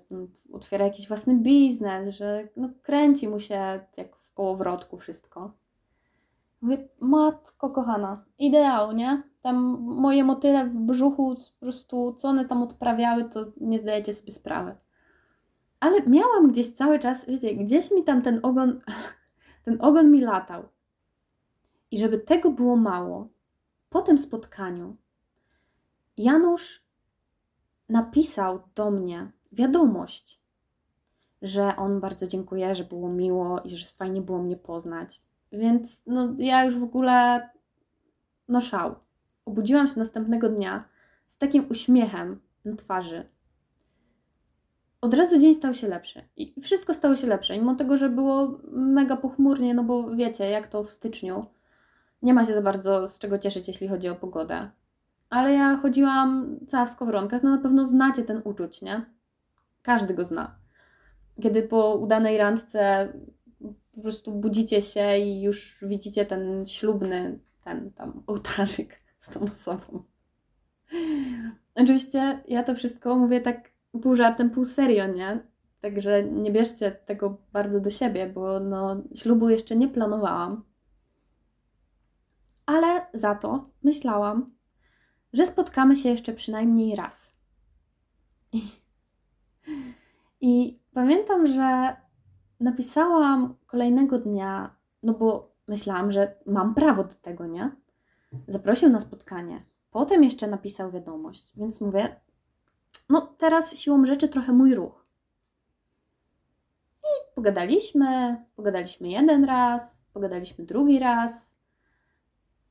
otwiera 0.52 0.84
jakiś 0.84 1.08
własny 1.08 1.34
biznes, 1.34 2.16
że 2.16 2.48
no, 2.56 2.68
kręci 2.82 3.28
mu 3.28 3.40
się 3.40 3.54
jak 3.96 4.16
w 4.16 4.32
kołowrotku 4.34 4.98
wszystko. 4.98 5.54
Mówię, 6.60 6.88
matko 7.00 7.70
kochana, 7.70 8.24
ideał, 8.38 8.92
nie? 8.92 9.22
Tam 9.42 9.56
moje 9.80 10.24
motyle 10.24 10.66
w 10.66 10.80
brzuchu, 10.80 11.34
po 11.34 11.60
prostu 11.60 12.14
co 12.14 12.28
one 12.28 12.44
tam 12.44 12.62
odprawiały, 12.62 13.24
to 13.24 13.46
nie 13.60 13.78
zdajecie 13.78 14.12
sobie 14.12 14.32
sprawy. 14.32 14.76
Ale 15.80 16.02
miałam 16.06 16.50
gdzieś 16.50 16.72
cały 16.72 16.98
czas, 16.98 17.26
wiecie, 17.26 17.54
gdzieś 17.54 17.90
mi 17.90 18.04
tam 18.04 18.22
ten 18.22 18.40
ogon, 18.42 18.80
ten 19.64 19.78
ogon 19.80 20.10
mi 20.10 20.20
latał. 20.20 20.62
I 21.90 21.98
żeby 21.98 22.18
tego 22.18 22.50
było 22.50 22.76
mało, 22.76 23.28
po 23.90 24.02
tym 24.02 24.18
spotkaniu 24.18 24.96
Janusz 26.16 26.82
napisał 27.88 28.60
do 28.74 28.90
mnie 28.90 29.32
wiadomość, 29.52 30.40
że 31.42 31.76
on 31.76 32.00
bardzo 32.00 32.26
dziękuje, 32.26 32.74
że 32.74 32.84
było 32.84 33.08
miło 33.08 33.60
i 33.60 33.70
że 33.70 33.86
fajnie 33.86 34.20
było 34.20 34.38
mnie 34.38 34.56
poznać. 34.56 35.20
Więc 35.52 36.02
no, 36.06 36.34
ja 36.38 36.64
już 36.64 36.78
w 36.78 36.82
ogóle 36.82 37.48
no 38.48 38.60
szał. 38.60 38.94
Obudziłam 39.46 39.86
się 39.86 39.98
następnego 39.98 40.48
dnia 40.48 40.84
z 41.26 41.38
takim 41.38 41.66
uśmiechem 41.70 42.40
na 42.64 42.76
twarzy. 42.76 43.28
Od 45.00 45.14
razu 45.14 45.38
dzień 45.38 45.54
stał 45.54 45.74
się 45.74 45.88
lepszy 45.88 46.28
i 46.36 46.60
wszystko 46.60 46.94
stało 46.94 47.16
się 47.16 47.26
lepsze, 47.26 47.58
mimo 47.58 47.74
tego, 47.74 47.96
że 47.96 48.08
było 48.08 48.58
mega 48.70 49.16
pochmurnie, 49.16 49.74
no 49.74 49.84
bo 49.84 50.16
wiecie, 50.16 50.50
jak 50.50 50.68
to 50.68 50.82
w 50.82 50.90
styczniu. 50.90 51.46
Nie 52.22 52.34
ma 52.34 52.44
się 52.44 52.54
za 52.54 52.62
bardzo 52.62 53.08
z 53.08 53.18
czego 53.18 53.38
cieszyć, 53.38 53.68
jeśli 53.68 53.88
chodzi 53.88 54.08
o 54.08 54.14
pogodę. 54.14 54.70
Ale 55.30 55.52
ja 55.52 55.76
chodziłam 55.76 56.56
cała 56.66 56.86
w 56.86 56.90
skowronkach, 56.90 57.42
no 57.42 57.50
na 57.50 57.58
pewno 57.58 57.84
znacie 57.84 58.22
ten 58.22 58.40
uczuć, 58.44 58.82
nie? 58.82 59.06
Każdy 59.82 60.14
go 60.14 60.24
zna. 60.24 60.54
Kiedy 61.42 61.62
po 61.62 61.94
udanej 61.94 62.38
randce 62.38 63.12
po 63.94 64.00
prostu 64.02 64.32
budzicie 64.32 64.82
się 64.82 65.18
i 65.18 65.42
już 65.42 65.78
widzicie 65.82 66.26
ten 66.26 66.66
ślubny, 66.66 67.38
ten 67.64 67.90
tam 67.90 68.22
ołtarzyk 68.26 69.00
z 69.18 69.28
tą 69.28 69.40
osobą. 69.40 70.02
Oczywiście 71.74 72.42
ja 72.48 72.62
to 72.62 72.74
wszystko 72.74 73.16
mówię 73.16 73.40
tak 73.40 73.70
pół 74.02 74.16
żartem, 74.16 74.50
pół 74.50 74.64
serio, 74.64 75.06
nie? 75.06 75.40
Także 75.80 76.22
nie 76.22 76.50
bierzcie 76.50 76.90
tego 76.90 77.36
bardzo 77.52 77.80
do 77.80 77.90
siebie, 77.90 78.26
bo 78.26 78.60
no, 78.60 79.02
ślubu 79.14 79.48
jeszcze 79.48 79.76
nie 79.76 79.88
planowałam. 79.88 80.62
Ale 82.70 83.06
za 83.14 83.34
to 83.34 83.70
myślałam, 83.82 84.54
że 85.32 85.46
spotkamy 85.46 85.96
się 85.96 86.08
jeszcze 86.08 86.32
przynajmniej 86.32 86.96
raz. 86.96 87.34
I, 88.52 88.62
i 90.40 90.80
pamiętam, 90.94 91.46
że 91.46 91.96
napisałam 92.60 93.54
kolejnego 93.66 94.18
dnia, 94.18 94.76
no 95.02 95.12
bo 95.14 95.52
myślałam, 95.68 96.12
że 96.12 96.34
mam 96.46 96.74
prawo 96.74 97.04
do 97.04 97.14
tego, 97.14 97.46
nie? 97.46 97.70
Zaprosił 98.46 98.88
na 98.88 99.00
spotkanie. 99.00 99.64
Potem 99.90 100.24
jeszcze 100.24 100.46
napisał 100.46 100.90
wiadomość, 100.90 101.52
więc 101.56 101.80
mówię, 101.80 102.20
no 103.08 103.20
teraz 103.38 103.76
siłą 103.76 104.04
rzeczy 104.04 104.28
trochę 104.28 104.52
mój 104.52 104.74
ruch. 104.74 105.06
I 107.02 107.34
pogadaliśmy, 107.34 108.44
pogadaliśmy 108.56 109.08
jeden 109.08 109.44
raz, 109.44 110.04
pogadaliśmy 110.12 110.64
drugi 110.64 110.98
raz. 110.98 111.59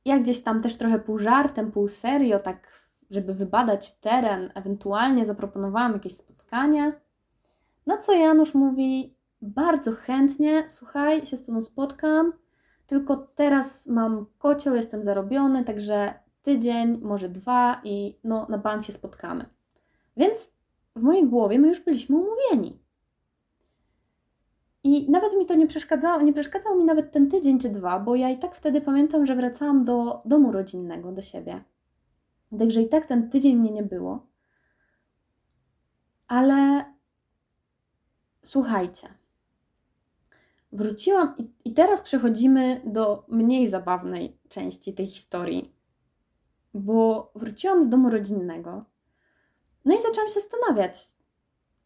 Ja 0.04 0.18
gdzieś 0.18 0.42
tam 0.42 0.62
też 0.62 0.76
trochę 0.76 0.98
pół 0.98 1.18
żartem, 1.18 1.72
pół 1.72 1.88
serio, 1.88 2.40
tak 2.40 2.80
żeby 3.10 3.34
wybadać 3.34 3.92
teren, 3.92 4.52
ewentualnie 4.54 5.26
zaproponowałam 5.26 5.92
jakieś 5.92 6.16
spotkanie. 6.16 6.92
Na 7.86 7.96
co 7.96 8.12
Janusz 8.12 8.54
mówi, 8.54 9.14
bardzo 9.42 9.92
chętnie, 9.92 10.64
słuchaj, 10.68 11.26
się 11.26 11.36
z 11.36 11.42
Tobą 11.42 11.62
spotkam, 11.62 12.32
tylko 12.86 13.16
teraz 13.16 13.86
mam 13.86 14.26
kocioł, 14.38 14.74
jestem 14.74 15.04
zarobiony, 15.04 15.64
także 15.64 16.14
tydzień, 16.42 17.00
może 17.02 17.28
dwa 17.28 17.80
i 17.84 18.18
no 18.24 18.46
na 18.48 18.58
bank 18.58 18.84
się 18.84 18.92
spotkamy. 18.92 19.46
Więc 20.16 20.52
w 20.96 21.02
mojej 21.02 21.28
głowie 21.28 21.58
my 21.58 21.68
już 21.68 21.80
byliśmy 21.80 22.16
umówieni. 22.16 22.79
I 24.84 25.10
nawet 25.10 25.36
mi 25.38 25.46
to 25.46 25.54
nie 25.54 25.66
przeszkadzało, 25.66 26.22
nie 26.22 26.32
przeszkadzał 26.32 26.76
mi 26.76 26.84
nawet 26.84 27.12
ten 27.12 27.30
tydzień 27.30 27.58
czy 27.58 27.68
dwa, 27.68 27.98
bo 28.00 28.14
ja 28.14 28.30
i 28.30 28.38
tak 28.38 28.54
wtedy 28.54 28.80
pamiętam, 28.80 29.26
że 29.26 29.36
wracałam 29.36 29.84
do 29.84 30.22
domu 30.24 30.52
rodzinnego, 30.52 31.12
do 31.12 31.22
siebie. 31.22 31.64
Także 32.58 32.80
i 32.82 32.88
tak 32.88 33.06
ten 33.06 33.30
tydzień 33.30 33.56
mnie 33.56 33.70
nie 33.70 33.82
było. 33.82 34.26
Ale 36.28 36.84
słuchajcie, 38.42 39.08
wróciłam 40.72 41.34
i, 41.38 41.50
i 41.64 41.74
teraz 41.74 42.02
przechodzimy 42.02 42.80
do 42.84 43.24
mniej 43.28 43.68
zabawnej 43.68 44.38
części 44.48 44.94
tej 44.94 45.06
historii, 45.06 45.74
bo 46.74 47.32
wróciłam 47.34 47.82
z 47.82 47.88
domu 47.88 48.10
rodzinnego. 48.10 48.84
No 49.84 49.94
i 49.96 50.00
zaczęłam 50.00 50.28
się 50.28 50.34
zastanawiać, 50.34 50.98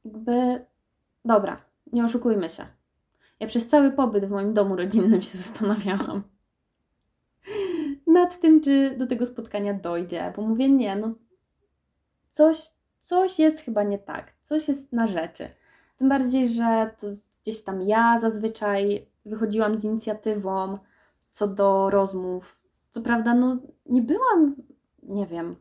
jakby, 0.05 0.67
dobra, 1.25 1.65
nie 1.93 2.05
oszukujmy 2.05 2.49
się. 2.49 2.67
Ja 3.41 3.47
przez 3.47 3.67
cały 3.67 3.91
pobyt 3.91 4.25
w 4.25 4.31
moim 4.31 4.55
domu 4.55 4.77
rodzinnym 4.77 5.23
się 5.23 5.39
zastanawiałam 5.39 6.23
nad 8.07 8.41
tym, 8.41 8.61
czy 8.61 8.97
do 8.97 9.07
tego 9.07 9.27
spotkania 9.27 9.75
dojdzie, 9.75 10.33
bo 10.37 10.43
mówię, 10.43 10.69
nie, 10.69 10.97
no 10.97 11.15
coś, 12.31 12.71
coś 13.01 13.39
jest 13.39 13.61
chyba 13.61 13.83
nie 13.83 13.99
tak, 13.99 14.33
coś 14.43 14.69
jest 14.69 14.93
na 14.93 15.07
rzeczy. 15.07 15.49
Tym 15.97 16.09
bardziej, 16.09 16.49
że 16.49 16.91
to 17.01 17.07
gdzieś 17.43 17.63
tam 17.63 17.83
ja 17.83 18.21
zazwyczaj 18.21 19.07
wychodziłam 19.25 19.77
z 19.77 19.85
inicjatywą 19.85 20.79
co 21.31 21.47
do 21.49 21.91
rozmów. 21.91 22.65
Co 22.91 23.01
prawda, 23.01 23.35
no 23.35 23.57
nie 23.87 24.03
byłam, 24.03 24.57
nie 25.03 25.27
wiem, 25.27 25.57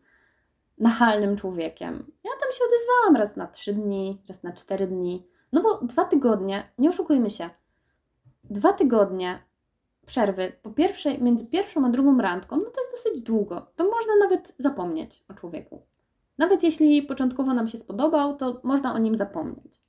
nachalnym 0.78 1.36
człowiekiem. 1.36 1.94
Ja 2.24 2.32
tam 2.40 2.52
się 2.52 2.64
odezwałam 2.68 3.16
raz 3.16 3.36
na 3.36 3.48
trzy 3.48 3.74
dni, 3.74 4.22
raz 4.30 4.44
na 4.44 4.54
cztery 4.54 4.88
dni. 4.88 5.28
No 5.52 5.62
bo 5.62 5.78
dwa 5.78 6.06
tygodnie, 6.06 6.72
nie 6.78 6.90
oszukujmy 6.90 7.30
się, 7.30 7.50
dwa 8.54 8.74
tygodnie 8.74 9.40
przerwy 10.06 10.54
po 10.62 10.72
pierwszej, 10.72 11.22
między 11.22 11.46
pierwszą 11.46 11.86
a 11.86 11.90
drugą 11.90 12.18
randką, 12.18 12.58
no 12.58 12.70
to 12.70 12.82
jest 12.82 12.92
dosyć 12.92 13.22
długo. 13.22 13.68
To 13.76 13.84
można 13.84 14.16
nawet 14.20 14.56
zapomnieć 14.58 15.24
o 15.30 15.34
człowieku. 15.34 15.82
Nawet 16.38 16.64
jeśli 16.64 17.04
początkowo 17.04 17.54
nam 17.54 17.68
się 17.68 17.78
spodobał, 17.78 18.38
to 18.38 18.62
można 18.64 18.94
o 18.94 18.98
nim 18.98 19.16
zapomnieć. 19.16 19.82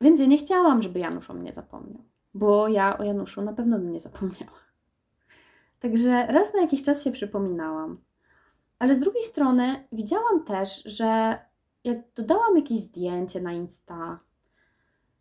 Więc 0.00 0.20
ja 0.20 0.26
nie 0.26 0.38
chciałam, 0.38 0.82
żeby 0.82 0.98
Janusz 0.98 1.30
o 1.30 1.34
mnie 1.34 1.52
zapomniał, 1.52 2.04
bo 2.34 2.68
ja 2.68 2.98
o 2.98 3.02
Januszu 3.02 3.42
na 3.42 3.52
pewno 3.52 3.78
bym 3.78 3.92
nie 3.92 4.00
zapomniała. 4.00 4.58
Także 5.78 6.26
raz 6.26 6.54
na 6.54 6.60
jakiś 6.60 6.82
czas 6.82 7.04
się 7.04 7.12
przypominałam. 7.12 7.98
Ale 8.78 8.94
z 8.94 9.00
drugiej 9.00 9.22
strony 9.22 9.88
widziałam 9.92 10.44
też, 10.44 10.82
że 10.84 11.38
jak 11.84 11.98
dodałam 12.14 12.56
jakieś 12.56 12.78
zdjęcie 12.78 13.40
na 13.40 13.52
Insta, 13.52 14.18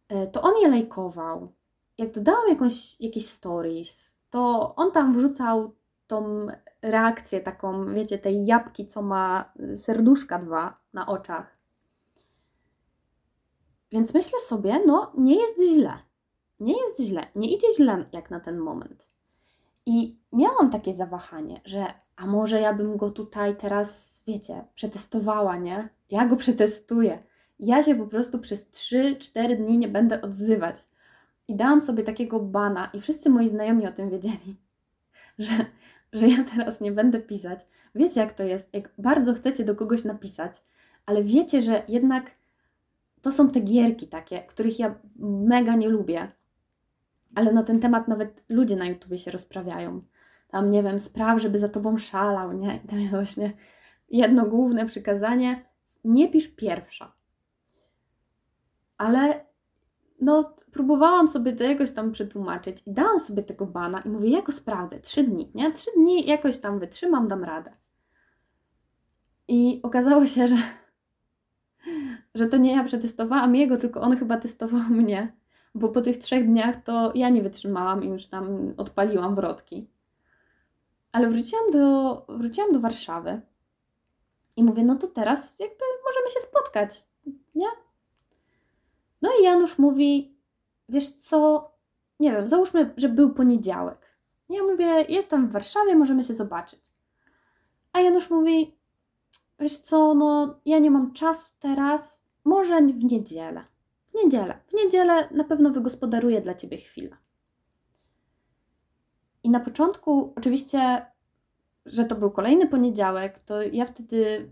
e, 0.10 0.28
to 0.28 0.42
on 0.42 0.54
je 0.62 0.68
lajkował. 0.68 1.54
Jak 1.98 2.12
dodałam 2.12 2.50
jakąś, 2.50 3.02
jakieś 3.02 3.28
stories, 3.28 4.14
to 4.30 4.74
on 4.76 4.92
tam 4.92 5.14
wrzucał 5.14 5.76
tą 6.08 6.48
reakcję 6.82 7.42
taką, 7.42 7.94
wiecie, 7.94 8.18
tej 8.18 8.46
jabłki, 8.46 8.88
co 8.88 9.02
ma 9.02 9.54
serduszka 9.76 10.40
dwa 10.40 10.78
na 10.94 11.08
oczach. 11.08 11.58
Więc 13.92 14.14
myślę 14.14 14.40
sobie, 14.40 14.80
no 14.86 15.12
nie 15.18 15.36
jest 15.36 15.76
źle. 15.76 15.94
Nie 16.60 16.74
jest 16.84 17.02
źle, 17.02 17.28
nie 17.36 17.56
idzie 17.56 17.68
źle 17.78 18.06
jak 18.12 18.32
na 18.32 18.40
ten 18.40 18.58
moment. 18.58 19.08
I 19.86 20.20
miałam 20.34 20.70
takie 20.70 20.94
zawahanie, 20.94 21.62
że 21.66 21.86
a 22.16 22.26
może 22.26 22.60
ja 22.62 22.74
bym 22.74 22.98
go 22.98 23.10
tutaj 23.10 23.58
teraz, 23.58 24.22
wiecie, 24.28 24.66
przetestowała, 24.76 25.58
nie? 25.58 25.90
Ja 26.10 26.26
go 26.26 26.36
przetestuję. 26.36 27.24
Ja 27.60 27.84
się 27.84 27.96
po 27.96 28.08
prostu 28.08 28.40
przez 28.40 28.70
3-4 28.70 29.56
dni 29.58 29.78
nie 29.78 29.88
będę 29.88 30.22
odzywać. 30.22 30.76
I 31.48 31.56
dałam 31.56 31.82
sobie 31.82 32.04
takiego 32.04 32.40
bana, 32.40 32.90
i 32.94 33.02
wszyscy 33.02 33.30
moi 33.30 33.48
znajomi 33.48 33.88
o 33.88 33.92
tym 33.92 34.10
wiedzieli, 34.10 34.56
że, 35.40 35.54
że 36.14 36.28
ja 36.28 36.44
teraz 36.44 36.82
nie 36.82 36.92
będę 36.92 37.20
pisać. 37.20 37.60
Wiecie, 37.96 38.20
jak 38.20 38.34
to 38.34 38.44
jest, 38.44 38.70
jak 38.74 38.90
bardzo 38.98 39.34
chcecie 39.34 39.64
do 39.64 39.76
kogoś 39.76 40.04
napisać, 40.04 40.64
ale 41.06 41.24
wiecie, 41.24 41.62
że 41.62 41.84
jednak 41.88 42.32
to 43.22 43.32
są 43.32 43.50
te 43.50 43.60
gierki 43.60 44.08
takie, 44.08 44.40
których 44.40 44.80
ja 44.80 44.96
mega 45.20 45.76
nie 45.76 45.90
lubię, 45.90 46.32
ale 47.36 47.54
na 47.54 47.64
ten 47.64 47.80
temat 47.80 48.08
nawet 48.08 48.44
ludzie 48.50 48.76
na 48.76 48.86
YouTubie 48.86 49.18
się 49.18 49.32
rozprawiają. 49.32 50.02
Tam, 50.48 50.72
nie 50.72 50.84
wiem, 50.84 51.00
spraw, 51.00 51.42
żeby 51.42 51.60
za 51.60 51.70
tobą 51.70 51.98
szalał, 51.98 52.54
nie? 52.54 52.80
I 52.86 52.88
tam 52.88 53.00
jest 53.00 53.12
właśnie 53.12 53.54
jedno 54.10 54.46
główne 54.46 54.86
przykazanie, 54.86 55.66
nie 56.04 56.30
pisz 56.30 56.48
pierwsza. 56.48 57.14
Ale 58.98 59.46
no, 60.22 60.56
próbowałam 60.72 61.28
sobie 61.28 61.54
to 61.54 61.64
jakoś 61.64 61.92
tam 61.92 62.12
przetłumaczyć 62.12 62.84
i 62.86 62.92
dałam 62.92 63.20
sobie 63.20 63.44
tego 63.44 63.66
bana 63.66 64.00
i 64.00 64.10
mówię, 64.10 64.30
ja 64.30 64.42
go 64.42 64.52
sprawdzę, 64.52 65.00
trzy 65.00 65.24
dni, 65.24 65.52
nie? 65.56 65.72
Trzy 65.72 65.92
dni 65.96 66.28
jakoś 66.28 66.58
tam 66.58 66.80
wytrzymam, 66.80 67.28
dam 67.28 67.44
radę. 67.44 67.72
I 69.48 69.80
okazało 69.84 70.26
się, 70.26 70.48
że, 70.48 70.58
że 72.36 72.48
to 72.48 72.58
nie 72.58 72.76
ja 72.76 72.84
przetestowałam 72.84 73.56
jego, 73.56 73.78
tylko 73.78 74.02
on 74.02 74.18
chyba 74.18 74.38
testował 74.38 74.82
mnie, 75.02 75.36
bo 75.76 75.90
po 75.90 76.02
tych 76.02 76.18
trzech 76.18 76.46
dniach 76.46 76.84
to 76.84 77.12
ja 77.16 77.30
nie 77.30 77.42
wytrzymałam 77.42 78.04
i 78.04 78.08
już 78.08 78.28
tam 78.28 78.74
odpaliłam 78.78 79.36
wrotki. 79.36 79.88
Ale 81.12 81.30
wróciłam 81.30 81.72
do, 81.72 82.26
wróciłam 82.30 82.72
do 82.72 82.80
Warszawy 82.80 83.42
i 84.56 84.64
mówię, 84.64 84.84
no 84.84 84.96
to 84.96 85.08
teraz 85.08 85.60
jakby 85.60 85.84
możemy 86.08 86.30
się 86.30 86.40
spotkać, 86.40 86.90
nie? 87.56 87.68
No 89.26 89.32
i 89.42 89.44
Janusz 89.44 89.78
mówi, 89.78 90.38
wiesz 90.90 91.10
co, 91.10 91.72
nie 92.20 92.32
wiem, 92.32 92.50
załóżmy, 92.50 92.94
że 92.98 93.10
był 93.10 93.34
poniedziałek. 93.34 94.18
Ja 94.50 94.64
mówię, 94.64 95.06
jestem 95.10 95.48
w 95.48 95.52
Warszawie, 95.52 95.96
możemy 95.96 96.24
się 96.24 96.34
zobaczyć. 96.34 96.80
A 97.94 98.00
Janusz 98.00 98.30
mówi, 98.30 98.78
wiesz 99.60 99.78
co, 99.78 100.14
no 100.14 100.60
ja 100.66 100.80
nie 100.80 100.92
mam 100.92 101.14
czasu 101.14 101.52
teraz, 101.60 102.26
może 102.44 102.82
w 102.82 103.04
niedzielę. 103.04 103.66
W 104.08 104.24
niedzielę. 104.24 104.60
W 104.68 104.74
niedzielę 104.74 105.30
na 105.32 105.44
pewno 105.44 105.70
wygospodaruję 105.70 106.42
dla 106.42 106.54
Ciebie 106.54 106.78
chwilę. 106.78 107.18
I 109.44 109.50
na 109.50 109.60
początku, 109.60 110.34
oczywiście, 110.36 111.06
że 111.86 112.06
to 112.06 112.16
był 112.16 112.32
kolejny 112.32 112.68
poniedziałek, 112.68 113.40
to 113.40 113.62
ja 113.62 113.86
wtedy 113.86 114.52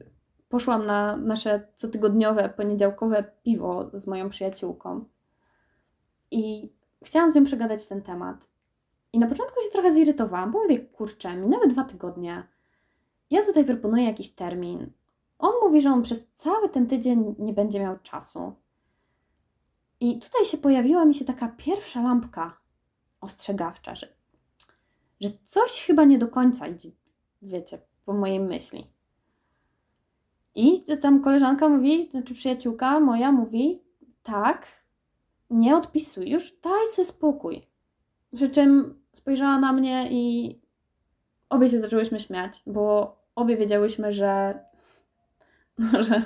poszłam 0.53 0.85
na 0.85 1.17
nasze 1.17 1.67
cotygodniowe, 1.75 2.49
poniedziałkowe 2.49 3.23
piwo 3.43 3.89
z 3.93 4.07
moją 4.07 4.29
przyjaciółką. 4.29 5.05
I 6.31 6.73
chciałam 7.03 7.31
z 7.31 7.35
nią 7.35 7.43
przegadać 7.43 7.87
ten 7.87 8.01
temat. 8.01 8.47
I 9.13 9.19
na 9.19 9.27
początku 9.27 9.61
się 9.61 9.69
trochę 9.71 9.93
zirytowałam, 9.93 10.51
bo 10.51 10.61
mówię, 10.61 10.79
kurczę, 10.79 11.35
minęły 11.35 11.67
dwa 11.67 11.83
tygodnie. 11.83 12.47
Ja 13.29 13.45
tutaj 13.45 13.65
proponuję 13.65 14.03
jakiś 14.03 14.31
termin. 14.31 14.91
On 15.39 15.51
mówi, 15.63 15.81
że 15.81 15.89
on 15.89 16.03
przez 16.03 16.27
cały 16.33 16.69
ten 16.69 16.87
tydzień 16.87 17.35
nie 17.39 17.53
będzie 17.53 17.79
miał 17.79 17.99
czasu. 17.99 18.53
I 19.99 20.19
tutaj 20.19 20.45
się 20.45 20.57
pojawiła 20.57 21.05
mi 21.05 21.13
się 21.13 21.25
taka 21.25 21.47
pierwsza 21.47 22.01
lampka 22.01 22.57
ostrzegawcza, 23.21 23.95
że, 23.95 24.07
że 25.21 25.29
coś 25.43 25.81
chyba 25.81 26.03
nie 26.03 26.17
do 26.17 26.27
końca 26.27 26.67
idzie, 26.67 26.89
wiecie, 27.41 27.81
po 28.05 28.13
mojej 28.13 28.39
myśli. 28.39 28.92
I 30.55 30.83
tam 31.01 31.21
koleżanka 31.21 31.69
mówi, 31.69 32.09
znaczy 32.11 32.33
przyjaciółka 32.33 32.99
moja 32.99 33.31
mówi, 33.31 33.81
tak, 34.23 34.67
nie 35.49 35.77
odpisuj, 35.77 36.29
już 36.29 36.51
daj 36.63 36.87
sobie 36.91 37.05
spokój. 37.05 37.67
Przy 38.35 38.49
czym 38.49 39.01
spojrzała 39.11 39.59
na 39.59 39.73
mnie 39.73 40.07
i 40.11 40.55
obie 41.49 41.69
się 41.69 41.79
zaczęłyśmy 41.79 42.19
śmiać, 42.19 42.63
bo 42.67 43.15
obie 43.35 43.57
wiedziałyśmy, 43.57 44.11
że, 44.11 44.59
że, 46.07 46.21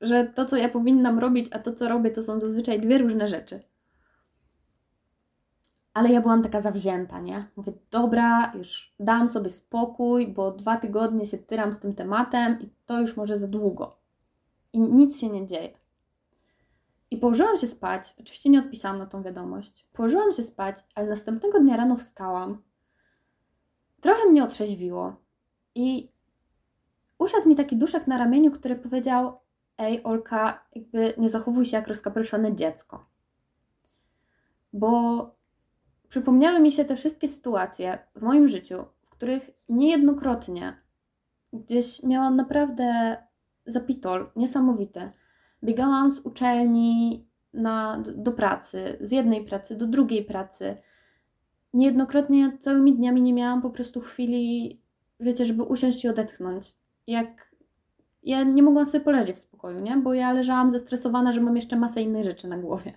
że 0.00 0.24
to, 0.24 0.44
co 0.44 0.56
ja 0.56 0.68
powinnam 0.68 1.18
robić, 1.18 1.46
a 1.52 1.58
to, 1.58 1.72
co 1.72 1.88
robię, 1.88 2.10
to 2.10 2.22
są 2.22 2.40
zazwyczaj 2.40 2.80
dwie 2.80 2.98
różne 2.98 3.28
rzeczy. 3.28 3.60
Ale 5.94 6.12
ja 6.12 6.20
byłam 6.20 6.42
taka 6.42 6.60
zawzięta, 6.60 7.20
nie? 7.20 7.50
Mówię, 7.56 7.72
dobra, 7.90 8.50
już 8.54 8.94
dam 9.00 9.28
sobie 9.28 9.50
spokój, 9.50 10.28
bo 10.28 10.50
dwa 10.50 10.76
tygodnie 10.76 11.26
się 11.26 11.38
tyram 11.38 11.72
z 11.72 11.78
tym 11.78 11.94
tematem 11.94 12.60
i 12.60 12.70
to 12.86 13.00
już 13.00 13.16
może 13.16 13.38
za 13.38 13.46
długo. 13.46 13.96
I 14.72 14.80
nic 14.80 15.20
się 15.20 15.28
nie 15.28 15.46
dzieje. 15.46 15.78
I 17.10 17.16
położyłam 17.16 17.56
się 17.56 17.66
spać. 17.66 18.14
Oczywiście 18.20 18.50
nie 18.50 18.58
odpisałam 18.58 18.98
na 18.98 19.06
tą 19.06 19.22
wiadomość. 19.22 19.86
Położyłam 19.92 20.32
się 20.32 20.42
spać, 20.42 20.76
ale 20.94 21.08
następnego 21.08 21.60
dnia 21.60 21.76
rano 21.76 21.96
wstałam. 21.96 22.62
Trochę 24.00 24.28
mnie 24.28 24.44
otrzeźwiło. 24.44 25.16
I 25.74 26.12
usiadł 27.18 27.48
mi 27.48 27.56
taki 27.56 27.76
duszek 27.76 28.06
na 28.06 28.18
ramieniu, 28.18 28.50
który 28.50 28.76
powiedział: 28.76 29.38
Ej, 29.78 30.04
Olka, 30.04 30.64
jakby 30.74 31.14
nie 31.18 31.30
zachowuj 31.30 31.64
się 31.64 31.76
jak 31.76 31.88
rozkapryszone 31.88 32.56
dziecko. 32.56 33.06
Bo 34.72 35.37
przypomniały 36.08 36.60
mi 36.60 36.72
się 36.72 36.84
te 36.84 36.96
wszystkie 36.96 37.28
sytuacje 37.28 37.98
w 38.16 38.22
moim 38.22 38.48
życiu, 38.48 38.84
w 39.04 39.10
których 39.10 39.50
niejednokrotnie 39.68 40.76
gdzieś 41.52 42.02
miałam 42.02 42.36
naprawdę 42.36 43.16
zapitol 43.66 44.30
niesamowity. 44.36 45.10
Biegałam 45.64 46.10
z 46.10 46.20
uczelni 46.20 47.28
na, 47.52 48.02
do 48.16 48.32
pracy, 48.32 48.98
z 49.00 49.10
jednej 49.10 49.44
pracy 49.44 49.76
do 49.76 49.86
drugiej 49.86 50.24
pracy. 50.24 50.76
Niejednokrotnie 51.74 52.58
całymi 52.60 52.94
dniami 52.94 53.22
nie 53.22 53.32
miałam 53.32 53.62
po 53.62 53.70
prostu 53.70 54.00
chwili, 54.00 54.80
wiecie, 55.20 55.44
żeby 55.44 55.62
usiąść 55.62 56.04
i 56.04 56.08
odetchnąć. 56.08 56.76
Jak 57.06 57.54
ja 58.22 58.42
nie 58.42 58.62
mogłam 58.62 58.86
sobie 58.86 59.04
poleżeć 59.04 59.36
w 59.36 59.38
spokoju, 59.38 59.80
nie? 59.80 59.96
Bo 59.96 60.14
ja 60.14 60.32
leżałam 60.32 60.70
zestresowana, 60.70 61.32
że 61.32 61.40
mam 61.40 61.56
jeszcze 61.56 61.76
masę 61.76 62.02
innych 62.02 62.24
rzeczy 62.24 62.48
na 62.48 62.58
głowie. 62.58 62.92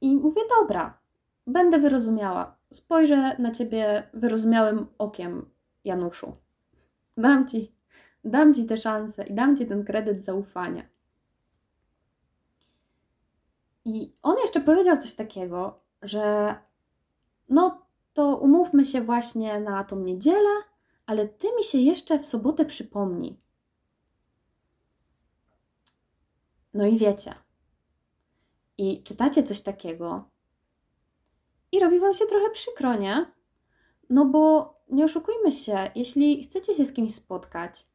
I 0.00 0.16
mówię, 0.16 0.40
dobra, 0.60 0.98
Będę 1.46 1.78
wyrozumiała. 1.78 2.56
Spojrzę 2.72 3.38
na 3.38 3.50
ciebie 3.50 4.10
wyrozumiałym 4.14 4.86
okiem, 4.98 5.50
Januszu. 5.84 6.36
Dam 7.16 7.48
ci, 7.48 7.74
dam 8.24 8.54
ci 8.54 8.66
tę 8.66 8.76
szansę 8.76 9.24
i 9.24 9.34
dam 9.34 9.56
ci 9.56 9.66
ten 9.66 9.84
kredyt 9.84 10.24
zaufania. 10.24 10.82
I 13.84 14.16
on 14.22 14.36
jeszcze 14.38 14.60
powiedział 14.60 14.96
coś 14.96 15.14
takiego, 15.14 15.80
że 16.02 16.54
no 17.48 17.86
to 18.12 18.36
umówmy 18.36 18.84
się 18.84 19.00
właśnie 19.00 19.60
na 19.60 19.84
tą 19.84 20.00
niedzielę, 20.00 20.50
ale 21.06 21.28
ty 21.28 21.46
mi 21.56 21.64
się 21.64 21.78
jeszcze 21.78 22.18
w 22.18 22.26
sobotę 22.26 22.64
przypomnij. 22.64 23.40
No 26.74 26.86
i 26.86 26.98
wiecie. 26.98 27.34
I 28.78 29.02
czytacie 29.02 29.42
coś 29.42 29.60
takiego, 29.60 30.30
i 31.74 31.80
robi 31.80 32.00
Wam 32.00 32.14
się 32.14 32.26
trochę 32.26 32.50
przykro, 32.50 32.96
nie? 32.96 33.26
No 34.10 34.26
bo 34.26 34.74
nie 34.90 35.04
oszukujmy 35.04 35.52
się, 35.52 35.90
jeśli 35.94 36.44
chcecie 36.44 36.74
się 36.74 36.84
z 36.84 36.92
kimś 36.92 37.14
spotkać, 37.14 37.86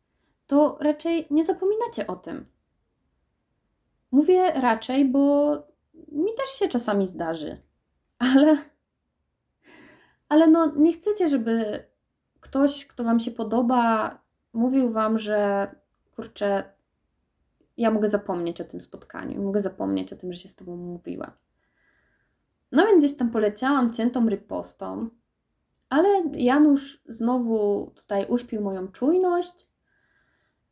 to 0.48 0.78
raczej 0.82 1.28
nie 1.30 1.46
zapominacie 1.46 2.08
o 2.08 2.16
tym. 2.16 2.46
Mówię 4.12 4.52
raczej, 4.52 5.06
bo 5.06 5.52
mi 6.12 6.34
też 6.38 6.50
się 6.50 6.68
czasami 6.68 7.08
zdarzy, 7.08 7.62
ale, 8.20 8.58
ale 10.30 10.48
no 10.48 10.74
nie 10.76 10.94
chcecie, 10.94 11.30
żeby 11.30 11.84
ktoś, 12.40 12.86
kto 12.86 13.04
Wam 13.04 13.20
się 13.20 13.32
podoba, 13.32 14.20
mówił 14.54 14.90
Wam, 14.90 15.20
że 15.20 15.68
kurczę, 16.16 16.74
ja 17.78 17.92
mogę 17.92 18.10
zapomnieć 18.10 18.62
o 18.62 18.66
tym 18.66 18.82
spotkaniu, 18.82 19.44
mogę 19.44 19.62
zapomnieć 19.62 20.14
o 20.14 20.16
tym, 20.16 20.34
że 20.34 20.40
się 20.40 20.48
z 20.48 20.56
Tobą 20.56 20.76
mówiła. 20.76 21.38
No 22.72 22.86
więc 22.86 23.04
gdzieś 23.04 23.18
tam 23.18 23.30
poleciałam 23.30 23.94
ciętą 23.94 24.30
rypostą, 24.30 25.10
ale 25.90 26.10
Janusz 26.34 27.02
znowu 27.06 27.92
tutaj 27.96 28.26
uśpił 28.30 28.62
moją 28.62 28.88
czujność 28.88 29.68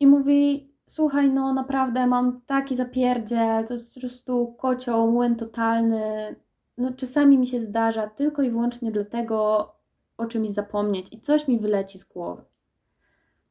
i 0.00 0.06
mówi: 0.06 0.72
Słuchaj, 0.86 1.30
no 1.30 1.52
naprawdę 1.52 2.06
mam 2.06 2.40
taki 2.40 2.76
zapierdziel, 2.76 3.66
to 3.66 3.74
po 3.94 4.00
prostu 4.00 4.54
kocioł, 4.58 5.10
młyn 5.10 5.36
totalny. 5.36 6.36
No 6.78 6.92
czasami 6.92 7.38
mi 7.38 7.46
się 7.46 7.60
zdarza 7.60 8.06
tylko 8.06 8.42
i 8.42 8.50
wyłącznie 8.50 8.90
dlatego 8.90 9.68
o 10.16 10.26
czymś 10.26 10.50
zapomnieć 10.50 11.12
i 11.12 11.20
coś 11.20 11.48
mi 11.48 11.58
wyleci 11.58 11.98
z 11.98 12.04
głowy. 12.04 12.42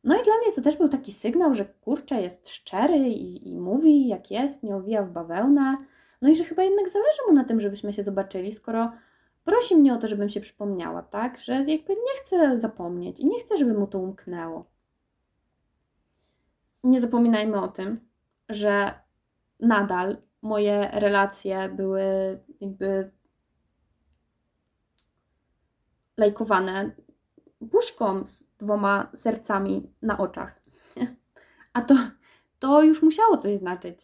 No 0.03 0.15
i 0.21 0.23
dla 0.23 0.33
mnie 0.37 0.53
to 0.55 0.61
też 0.61 0.77
był 0.77 0.89
taki 0.89 1.11
sygnał, 1.11 1.55
że 1.55 1.65
kurczę 1.65 2.21
jest 2.21 2.49
szczery 2.49 2.97
i, 2.97 3.49
i 3.49 3.59
mówi 3.59 4.07
jak 4.07 4.31
jest, 4.31 4.63
nie 4.63 4.75
owija 4.75 5.03
w 5.03 5.11
bawełnę. 5.11 5.77
No 6.21 6.29
i 6.29 6.35
że 6.35 6.43
chyba 6.43 6.63
jednak 6.63 6.89
zależy 6.89 7.19
mu 7.27 7.33
na 7.33 7.43
tym, 7.43 7.61
żebyśmy 7.61 7.93
się 7.93 8.03
zobaczyli, 8.03 8.51
skoro 8.51 8.91
prosi 9.43 9.75
mnie 9.75 9.93
o 9.93 9.97
to, 9.97 10.07
żebym 10.07 10.29
się 10.29 10.39
przypomniała, 10.39 11.01
tak? 11.01 11.39
Że 11.39 11.53
jakby 11.53 11.93
nie 11.93 12.17
chcę 12.17 12.59
zapomnieć 12.59 13.19
i 13.19 13.27
nie 13.27 13.39
chcę, 13.39 13.57
żeby 13.57 13.73
mu 13.73 13.87
to 13.87 13.99
umknęło. 13.99 14.65
Nie 16.83 17.01
zapominajmy 17.01 17.61
o 17.61 17.67
tym, 17.67 18.09
że 18.49 18.93
nadal 19.59 20.17
moje 20.41 20.89
relacje 20.93 21.69
były 21.69 22.03
jakby 22.61 23.11
lajkowane 26.17 26.91
buźką 27.61 28.27
z 28.27 28.43
dwoma 28.57 29.11
sercami 29.15 29.93
na 30.01 30.17
oczach. 30.17 30.61
A 31.73 31.81
to, 31.81 31.95
to 32.59 32.83
już 32.83 33.01
musiało 33.01 33.37
coś 33.37 33.57
znaczyć. 33.57 33.99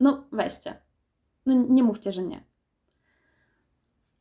No 0.00 0.24
weźcie. 0.32 0.91
No, 1.46 1.54
nie 1.68 1.82
mówcie, 1.82 2.12
że 2.12 2.22
nie. 2.22 2.44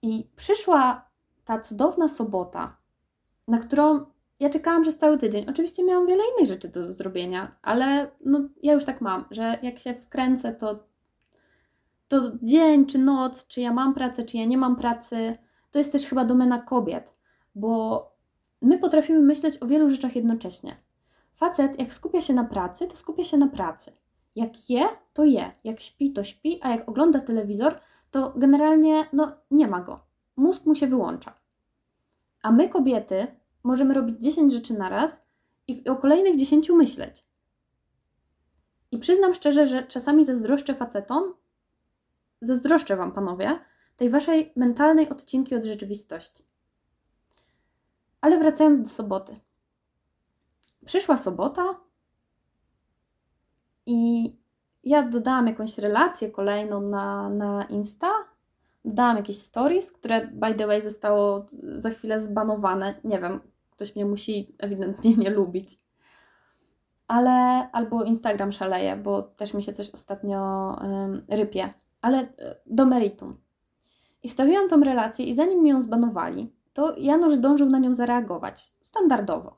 I 0.01 0.29
przyszła 0.36 1.10
ta 1.45 1.60
cudowna 1.60 2.10
sobota, 2.10 2.77
na 3.47 3.60
którą 3.60 4.05
ja 4.39 4.49
czekałam 4.49 4.81
przez 4.81 4.97
cały 4.97 5.17
tydzień. 5.17 5.45
Oczywiście 5.49 5.84
miałam 5.84 6.07
wiele 6.07 6.23
innych 6.36 6.47
rzeczy 6.47 6.69
do 6.69 6.93
zrobienia, 6.93 7.55
ale 7.62 8.12
no, 8.25 8.39
ja 8.63 8.73
już 8.73 8.86
tak 8.86 9.01
mam, 9.01 9.25
że 9.31 9.60
jak 9.62 9.79
się 9.79 9.93
wkręcę, 9.93 10.53
to, 10.53 10.88
to 12.07 12.21
dzień 12.43 12.86
czy 12.86 12.97
noc, 12.97 13.47
czy 13.47 13.62
ja 13.62 13.73
mam 13.73 13.93
pracę, 13.93 14.23
czy 14.23 14.38
ja 14.38 14.45
nie 14.45 14.57
mam 14.57 14.75
pracy, 14.75 15.38
to 15.71 15.79
jest 15.79 15.91
też 15.91 16.05
chyba 16.05 16.25
domena 16.25 16.62
kobiet, 16.62 17.13
bo 17.55 18.12
my 18.62 18.77
potrafimy 18.77 19.21
myśleć 19.21 19.57
o 19.62 19.67
wielu 19.67 19.89
rzeczach 19.89 20.15
jednocześnie. 20.15 20.77
Facet, 21.34 21.79
jak 21.79 21.93
skupia 21.93 22.21
się 22.21 22.34
na 22.34 22.43
pracy, 22.43 22.88
to 22.88 22.95
skupia 22.95 23.23
się 23.23 23.38
na 23.38 23.47
pracy. 23.47 23.91
Jak 24.36 24.70
je, 24.70 24.88
to 25.13 25.24
je. 25.24 25.52
Jak 25.63 25.82
śpi, 25.82 26.13
to 26.13 26.24
śpi, 26.24 26.60
a 26.62 26.70
jak 26.70 26.89
ogląda 26.89 27.20
telewizor, 27.20 27.80
to 28.12 28.34
generalnie 28.36 29.06
no, 29.13 29.32
nie 29.52 29.67
ma 29.67 29.82
go. 29.82 30.00
Mózg 30.36 30.65
mu 30.65 30.76
się 30.76 30.88
wyłącza. 30.88 31.34
A 32.41 32.52
my, 32.52 32.70
kobiety, 32.70 33.28
możemy 33.63 33.94
robić 33.94 34.22
10 34.22 34.54
rzeczy 34.54 34.74
na 34.74 34.89
raz 34.89 35.22
i 35.67 35.89
o 35.89 35.96
kolejnych 35.96 36.36
10 36.36 36.70
myśleć. 36.70 37.26
I 38.91 38.98
przyznam 38.98 39.34
szczerze, 39.34 39.67
że 39.67 39.84
czasami 39.84 40.26
zazdroszczę 40.26 40.76
facetom, 40.76 41.34
zazdroszczę 42.41 42.96
Wam, 42.96 43.12
panowie, 43.12 43.60
tej 43.98 44.10
Waszej 44.10 44.54
mentalnej 44.56 45.10
odcinki 45.10 45.56
od 45.56 45.65
rzeczywistości. 45.65 46.46
Ale 48.22 48.39
wracając 48.39 48.82
do 48.82 48.89
soboty. 48.89 49.39
Przyszła 50.86 51.17
sobota 51.17 51.80
i 53.91 54.36
ja 54.84 55.04
dodałam 55.04 55.47
jakąś 55.47 55.77
relację 55.77 56.30
kolejną 56.30 56.82
na, 56.82 57.30
na 57.30 57.63
Insta. 57.63 58.08
Dodałam 58.86 59.17
jakieś 59.17 59.41
stories, 59.41 59.91
które 59.91 60.27
by 60.27 60.54
the 60.54 60.67
way 60.67 60.82
zostało 60.82 61.45
za 61.75 61.89
chwilę 61.89 62.21
zbanowane. 62.21 62.95
Nie 63.04 63.19
wiem, 63.19 63.39
ktoś 63.71 63.95
mnie 63.95 64.06
musi 64.06 64.56
ewidentnie 64.58 65.15
nie 65.15 65.30
lubić. 65.30 65.80
Ale 67.08 67.32
albo 67.71 68.04
Instagram 68.04 68.51
szaleje, 68.51 68.95
bo 68.95 69.21
też 69.21 69.54
mi 69.54 69.63
się 69.63 69.73
coś 69.73 69.91
ostatnio 69.91 70.39
um, 70.82 71.21
rypie. 71.30 71.73
Ale 72.01 72.19
e, 72.19 72.56
do 72.65 72.86
meritum. 72.86 73.38
I 74.23 74.30
wstawiłam 74.30 74.69
tą 74.69 74.84
relację 74.84 75.25
i 75.25 75.34
zanim 75.34 75.63
mi 75.63 75.69
ją 75.69 75.82
zbanowali, 75.82 76.54
to 76.73 76.95
Janusz 76.97 77.36
zdążył 77.36 77.69
na 77.69 77.80
nią 77.80 77.93
zareagować 77.95 78.73
standardowo. 78.82 79.58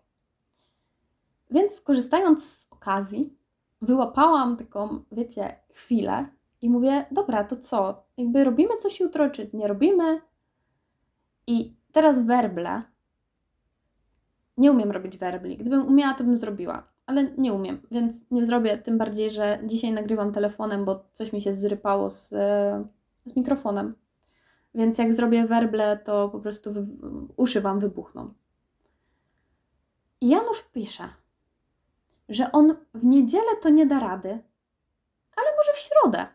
Więc 1.52 1.82
korzystając 1.82 2.46
z 2.46 2.68
okazji, 2.72 3.38
wyłapałam 3.84 4.58
taką, 4.58 5.04
wiecie, 5.12 5.56
chwilę 5.74 6.28
i 6.62 6.70
mówię: 6.70 7.06
Dobra, 7.12 7.44
to 7.44 7.58
co? 7.58 8.04
Jakby 8.18 8.44
robimy 8.44 8.78
coś 8.78 9.00
jutro, 9.00 9.30
czy 9.30 9.50
nie 9.54 9.68
robimy? 9.68 10.22
I 11.48 11.76
teraz 11.92 12.26
werble. 12.26 12.82
Nie 14.58 14.72
umiem 14.72 14.92
robić 14.92 15.18
werbli. 15.18 15.58
Gdybym 15.58 15.88
umiała, 15.88 16.14
to 16.14 16.24
bym 16.24 16.38
zrobiła, 16.38 16.88
ale 17.06 17.24
nie 17.38 17.54
umiem, 17.54 17.82
więc 17.92 18.32
nie 18.32 18.46
zrobię. 18.46 18.78
Tym 18.78 18.98
bardziej, 18.98 19.32
że 19.32 19.60
dzisiaj 19.66 19.92
nagrywam 19.92 20.34
telefonem, 20.34 20.86
bo 20.86 21.06
coś 21.14 21.34
mi 21.34 21.42
się 21.42 21.54
zrypało 21.54 22.10
z, 22.10 22.30
z 23.26 23.36
mikrofonem. 23.36 23.96
Więc 24.76 24.98
jak 24.98 25.14
zrobię 25.14 25.48
werble, 25.48 25.98
to 25.98 26.30
po 26.30 26.40
prostu 26.40 26.74
uszy 27.36 27.62
Wam 27.62 27.80
wybuchną. 27.80 28.34
I 30.22 30.30
Janusz 30.30 30.64
pisze, 30.64 31.10
że 32.30 32.52
on 32.52 32.76
w 32.94 33.06
niedzielę 33.06 33.58
to 33.62 33.70
nie 33.70 33.86
da 33.86 34.00
rady, 34.00 34.30
ale 35.36 35.48
może 35.58 35.74
w 35.74 35.78
środę. 35.78 36.28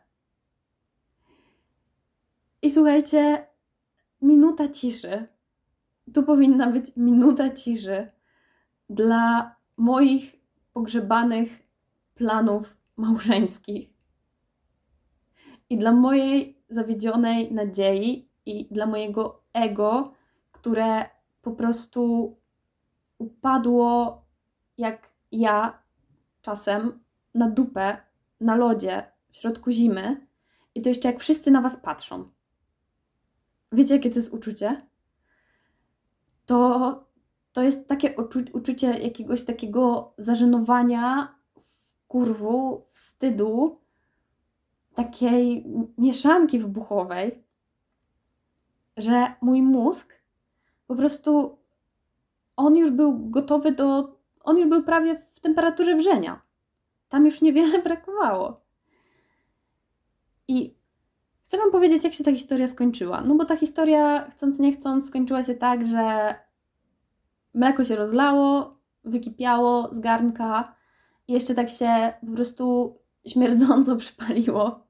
I 2.62 2.70
słuchajcie, 2.70 3.46
minuta 4.22 4.68
ciszy. 4.68 5.26
Tu 6.14 6.22
powinna 6.22 6.70
być 6.70 6.96
minuta 6.96 7.50
ciszy 7.50 8.10
dla 8.90 9.56
moich 9.76 10.36
pogrzebanych 10.72 11.58
planów 12.14 12.76
małżeńskich 12.96 13.88
i 15.70 15.78
dla 15.78 15.92
mojej 15.92 16.62
zawiedzionej 16.68 17.52
nadziei 17.52 18.30
i 18.46 18.68
dla 18.70 18.86
mojego 18.86 19.42
ego, 19.52 20.12
które 20.52 21.08
po 21.42 21.52
prostu 21.52 22.36
upadło 23.18 24.22
jak 24.78 25.10
ja 25.32 25.82
czasem 26.42 27.04
na 27.34 27.50
dupę, 27.50 27.96
na 28.40 28.56
lodzie 28.56 29.12
w 29.30 29.36
środku 29.36 29.70
zimy 29.70 30.26
i 30.74 30.82
to 30.82 30.88
jeszcze 30.88 31.08
jak 31.08 31.20
wszyscy 31.20 31.50
na 31.50 31.60
was 31.60 31.76
patrzą. 31.76 32.30
Wiecie, 33.72 33.94
jakie 33.94 34.10
to 34.10 34.18
jest 34.18 34.32
uczucie? 34.32 34.86
To, 36.46 37.04
to 37.52 37.62
jest 37.62 37.88
takie 37.88 38.16
uczu 38.16 38.40
uczucie 38.52 38.86
jakiegoś 38.86 39.44
takiego 39.44 40.12
zażenowania, 40.18 41.34
kurwu, 42.08 42.86
wstydu, 42.88 43.80
takiej 44.94 45.66
mieszanki 45.98 46.58
wybuchowej, 46.58 47.44
że 48.96 49.34
mój 49.40 49.62
mózg 49.62 50.14
po 50.86 50.96
prostu 50.96 51.58
on 52.56 52.76
już 52.76 52.90
był 52.90 53.30
gotowy 53.30 53.72
do. 53.72 54.17
On 54.48 54.58
już 54.58 54.66
był 54.66 54.82
prawie 54.82 55.22
w 55.32 55.40
temperaturze 55.40 55.96
wrzenia. 55.96 56.42
Tam 57.08 57.26
już 57.26 57.42
niewiele 57.42 57.82
brakowało. 57.88 58.60
I 60.48 60.74
chcę 61.44 61.58
Wam 61.58 61.70
powiedzieć, 61.70 62.04
jak 62.04 62.12
się 62.12 62.24
ta 62.24 62.32
historia 62.32 62.66
skończyła. 62.66 63.20
No 63.20 63.34
bo 63.34 63.44
ta 63.44 63.56
historia, 63.56 64.30
chcąc 64.30 64.58
nie 64.58 64.72
chcąc, 64.72 65.06
skończyła 65.06 65.42
się 65.42 65.54
tak, 65.54 65.86
że 65.86 66.34
mleko 67.54 67.84
się 67.84 67.96
rozlało, 67.96 68.78
wykipiało 69.04 69.88
z 69.94 70.00
garnka 70.00 70.74
i 71.28 71.32
jeszcze 71.32 71.54
tak 71.54 71.70
się 71.70 72.12
po 72.26 72.32
prostu 72.32 72.96
śmierdząco 73.26 73.96
przypaliło. 74.06 74.86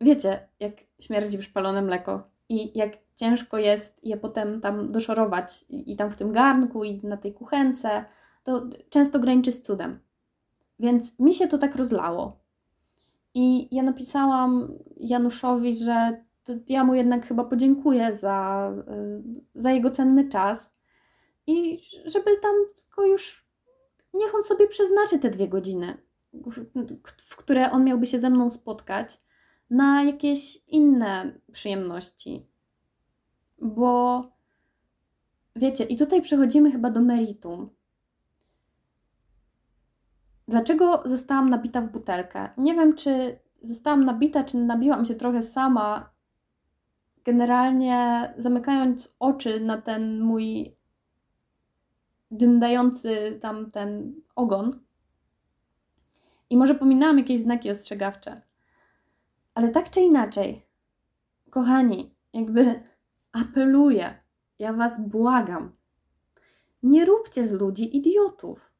Wiecie, 0.00 0.48
jak 0.60 0.72
śmierdzi 1.00 1.38
przypalone 1.38 1.82
mleko 1.82 2.30
i 2.48 2.78
jak 2.78 2.90
ciężko 3.14 3.58
jest 3.58 4.04
je 4.04 4.16
potem 4.16 4.60
tam 4.60 4.92
doszorować 4.92 5.64
i, 5.68 5.96
tam 5.96 6.10
w 6.10 6.16
tym 6.16 6.32
garnku 6.32 6.84
i 6.84 7.06
na 7.06 7.16
tej 7.16 7.34
kuchence, 7.34 8.04
to 8.42 8.68
często 8.88 9.18
graniczy 9.18 9.52
z 9.52 9.60
cudem. 9.60 10.00
Więc 10.78 11.18
mi 11.18 11.34
się 11.34 11.48
to 11.48 11.58
tak 11.58 11.76
rozlało. 11.76 12.40
I 13.34 13.74
ja 13.76 13.82
napisałam 13.82 14.68
Januszowi, 14.96 15.76
że 15.76 16.24
ja 16.68 16.84
mu 16.84 16.94
jednak 16.94 17.26
chyba 17.26 17.44
podziękuję 17.44 18.14
za, 18.14 18.70
za 19.54 19.70
jego 19.70 19.90
cenny 19.90 20.28
czas 20.28 20.72
i 21.46 21.78
żeby 22.06 22.36
tam 22.42 22.54
tylko 22.76 23.06
już 23.06 23.50
niech 24.14 24.34
on 24.34 24.42
sobie 24.42 24.68
przeznaczy 24.68 25.18
te 25.18 25.30
dwie 25.30 25.48
godziny, 25.48 26.02
w, 27.26 27.36
które 27.36 27.70
on 27.70 27.84
miałby 27.84 28.06
się 28.06 28.18
ze 28.18 28.30
mną 28.30 28.50
spotkać 28.50 29.20
na 29.70 30.04
jakieś 30.04 30.62
inne 30.66 31.40
przyjemności. 31.52 32.46
Bo 33.58 34.24
wiecie, 35.56 35.84
i 35.84 35.96
tutaj 35.96 36.22
przechodzimy 36.22 36.72
chyba 36.72 36.90
do 36.90 37.00
meritum. 37.00 37.70
Dlaczego 40.50 41.02
zostałam 41.04 41.50
nabita 41.50 41.80
w 41.80 41.90
butelkę? 41.90 42.48
Nie 42.58 42.74
wiem, 42.74 42.94
czy 42.94 43.38
zostałam 43.62 44.04
nabita, 44.04 44.44
czy 44.44 44.56
nabiłam 44.56 45.04
się 45.04 45.14
trochę 45.14 45.42
sama, 45.42 46.10
generalnie 47.24 48.34
zamykając 48.36 49.14
oczy 49.18 49.60
na 49.60 49.82
ten 49.82 50.20
mój 50.20 50.76
dyndający 52.30 53.38
tam 53.40 53.70
ten 53.70 54.20
ogon. 54.36 54.80
I 56.50 56.56
może 56.56 56.74
pominęłam 56.74 57.18
jakieś 57.18 57.40
znaki 57.40 57.70
ostrzegawcze. 57.70 58.42
Ale 59.54 59.68
tak 59.68 59.90
czy 59.90 60.00
inaczej, 60.00 60.66
kochani, 61.50 62.14
jakby 62.32 62.82
apeluję, 63.32 64.18
ja 64.58 64.72
was 64.72 65.00
błagam, 65.00 65.72
nie 66.82 67.04
róbcie 67.04 67.46
z 67.46 67.52
ludzi 67.52 67.96
idiotów. 67.96 68.70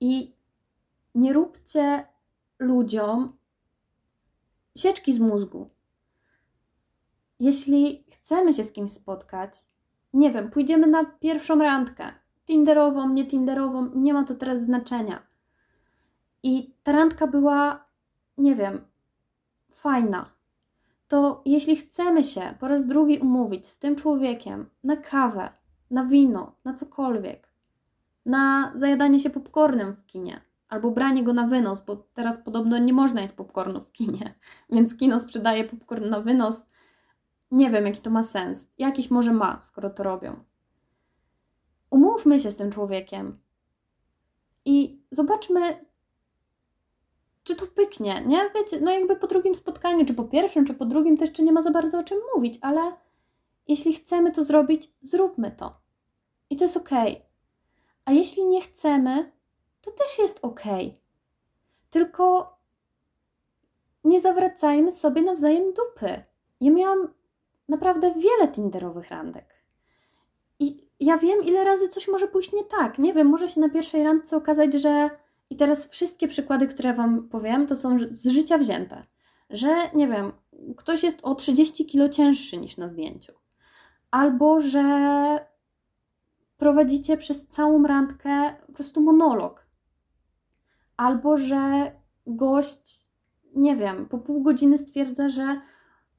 I 0.00 0.34
nie 1.14 1.32
róbcie 1.32 2.06
ludziom 2.58 3.36
sieczki 4.76 5.12
z 5.12 5.18
mózgu. 5.18 5.70
Jeśli 7.40 8.04
chcemy 8.10 8.54
się 8.54 8.64
z 8.64 8.72
kimś 8.72 8.90
spotkać, 8.90 9.66
nie 10.12 10.30
wiem, 10.30 10.50
pójdziemy 10.50 10.86
na 10.86 11.04
pierwszą 11.04 11.58
randkę, 11.58 12.12
tinderową, 12.46 13.08
nie 13.08 13.26
tinderową, 13.26 13.90
nie 13.94 14.14
ma 14.14 14.24
to 14.24 14.34
teraz 14.34 14.62
znaczenia. 14.62 15.22
I 16.42 16.74
ta 16.82 16.92
randka 16.92 17.26
była, 17.26 17.84
nie 18.38 18.54
wiem, 18.54 18.80
fajna, 19.70 20.30
to 21.08 21.42
jeśli 21.44 21.76
chcemy 21.76 22.24
się 22.24 22.54
po 22.60 22.68
raz 22.68 22.86
drugi 22.86 23.18
umówić 23.18 23.66
z 23.66 23.78
tym 23.78 23.96
człowiekiem 23.96 24.70
na 24.84 24.96
kawę, 24.96 25.50
na 25.90 26.04
wino, 26.04 26.52
na 26.64 26.74
cokolwiek, 26.74 27.48
na 28.26 28.72
zajadanie 28.74 29.20
się 29.20 29.30
popcornem 29.30 29.92
w 29.92 30.06
kinie 30.06 30.40
albo 30.74 30.90
branie 30.90 31.22
go 31.24 31.32
na 31.32 31.46
wynos, 31.46 31.80
bo 31.80 31.96
teraz 31.96 32.38
podobno 32.38 32.78
nie 32.78 32.92
można 32.92 33.20
jeść 33.20 33.34
popcornu 33.34 33.80
w 33.80 33.92
kinie, 33.92 34.34
więc 34.72 34.96
kino 34.96 35.20
sprzedaje 35.20 35.64
popcorn 35.64 36.08
na 36.08 36.20
wynos. 36.20 36.66
Nie 37.50 37.70
wiem, 37.70 37.86
jaki 37.86 38.00
to 38.00 38.10
ma 38.10 38.22
sens. 38.22 38.68
Jakiś 38.78 39.10
może 39.10 39.32
ma, 39.32 39.62
skoro 39.62 39.90
to 39.90 40.02
robią. 40.02 40.44
Umówmy 41.90 42.40
się 42.40 42.50
z 42.50 42.56
tym 42.56 42.70
człowiekiem 42.70 43.38
i 44.64 45.02
zobaczmy, 45.10 45.86
czy 47.44 47.56
to 47.56 47.66
pyknie, 47.66 48.22
nie? 48.26 48.50
Wiecie, 48.54 48.80
no 48.80 48.90
jakby 48.90 49.16
po 49.16 49.26
drugim 49.26 49.54
spotkaniu, 49.54 50.06
czy 50.06 50.14
po 50.14 50.24
pierwszym, 50.24 50.64
czy 50.64 50.74
po 50.74 50.84
drugim, 50.84 51.16
to 51.16 51.24
jeszcze 51.24 51.42
nie 51.42 51.52
ma 51.52 51.62
za 51.62 51.70
bardzo 51.70 51.98
o 51.98 52.02
czym 52.02 52.18
mówić, 52.34 52.58
ale 52.60 52.80
jeśli 53.68 53.92
chcemy 53.92 54.30
to 54.32 54.44
zrobić, 54.44 54.92
zróbmy 55.02 55.50
to. 55.50 55.80
I 56.50 56.56
to 56.56 56.64
jest 56.64 56.76
ok. 56.76 56.90
A 58.04 58.12
jeśli 58.12 58.44
nie 58.44 58.62
chcemy, 58.62 59.32
to 59.84 59.90
też 59.90 60.18
jest 60.18 60.38
ok. 60.42 60.62
Tylko 61.90 62.56
nie 64.04 64.20
zawracajmy 64.20 64.92
sobie 64.92 65.22
nawzajem 65.22 65.72
dupy. 65.72 66.24
Ja 66.60 66.70
miałam 66.70 67.08
naprawdę 67.68 68.14
wiele 68.14 68.48
tinderowych 68.52 69.08
randek. 69.10 69.54
I 70.58 70.88
ja 71.00 71.18
wiem, 71.18 71.38
ile 71.44 71.64
razy 71.64 71.88
coś 71.88 72.08
może 72.08 72.28
pójść 72.28 72.52
nie 72.52 72.64
tak. 72.64 72.98
Nie 72.98 73.14
wiem, 73.14 73.26
może 73.26 73.48
się 73.48 73.60
na 73.60 73.68
pierwszej 73.68 74.04
randce 74.04 74.36
okazać, 74.36 74.74
że. 74.74 75.10
I 75.50 75.56
teraz 75.56 75.86
wszystkie 75.88 76.28
przykłady, 76.28 76.68
które 76.68 76.94
Wam 76.94 77.28
powiem, 77.28 77.66
to 77.66 77.76
są 77.76 77.98
z 78.10 78.26
życia 78.26 78.58
wzięte. 78.58 79.04
Że, 79.50 79.76
nie 79.94 80.08
wiem, 80.08 80.32
ktoś 80.76 81.02
jest 81.02 81.18
o 81.22 81.34
30 81.34 81.86
kilo 81.86 82.08
cięższy 82.08 82.56
niż 82.58 82.76
na 82.76 82.88
zdjęciu. 82.88 83.32
Albo, 84.10 84.60
że 84.60 84.84
prowadzicie 86.56 87.16
przez 87.16 87.46
całą 87.46 87.82
randkę 87.86 88.54
po 88.66 88.72
prostu 88.72 89.00
monolog. 89.00 89.63
Albo, 90.96 91.36
że 91.36 91.92
gość, 92.26 93.06
nie 93.54 93.76
wiem, 93.76 94.08
po 94.08 94.18
pół 94.18 94.42
godziny 94.42 94.78
stwierdza, 94.78 95.28
że 95.28 95.60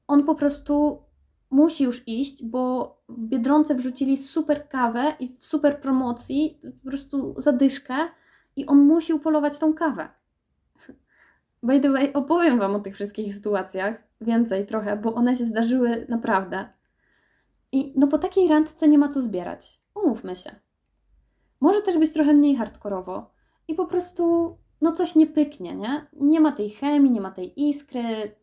on 0.06 0.24
po 0.24 0.34
prostu 0.34 1.02
musi 1.50 1.84
już 1.84 2.02
iść, 2.06 2.44
bo 2.44 2.96
w 3.08 3.26
Biedronce 3.26 3.74
wrzucili 3.74 4.16
super 4.16 4.68
kawę 4.68 5.14
i 5.20 5.36
w 5.36 5.44
super 5.44 5.80
promocji, 5.80 6.60
po 6.84 6.90
prostu 6.90 7.34
zadyszkę 7.38 7.94
i 8.56 8.66
on 8.66 8.78
musi 8.78 9.12
upolować 9.12 9.58
tą 9.58 9.74
kawę. 9.74 10.08
By 11.62 11.80
the 11.80 11.90
way, 11.90 12.12
opowiem 12.12 12.58
Wam 12.58 12.74
o 12.74 12.80
tych 12.80 12.94
wszystkich 12.94 13.34
sytuacjach 13.34 13.96
więcej 14.20 14.66
trochę, 14.66 14.96
bo 14.96 15.14
one 15.14 15.36
się 15.36 15.44
zdarzyły 15.44 16.06
naprawdę. 16.08 16.68
I 17.72 17.92
no 17.96 18.06
po 18.06 18.18
takiej 18.18 18.48
randce 18.48 18.88
nie 18.88 18.98
ma 18.98 19.08
co 19.08 19.22
zbierać. 19.22 19.80
Umówmy 19.94 20.36
się. 20.36 20.50
Może 21.60 21.82
też 21.82 21.98
być 21.98 22.12
trochę 22.12 22.32
mniej 22.32 22.56
hardkorowo 22.56 23.30
i 23.68 23.74
po 23.74 23.86
prostu 23.86 24.56
no 24.80 24.92
coś 24.92 25.14
nie 25.14 25.26
pyknie, 25.26 25.74
nie? 25.74 26.06
Nie 26.12 26.40
ma 26.40 26.52
tej 26.52 26.70
chemii, 26.70 27.10
nie 27.10 27.20
ma 27.20 27.30
tej 27.30 27.68
iskry, 27.68 28.36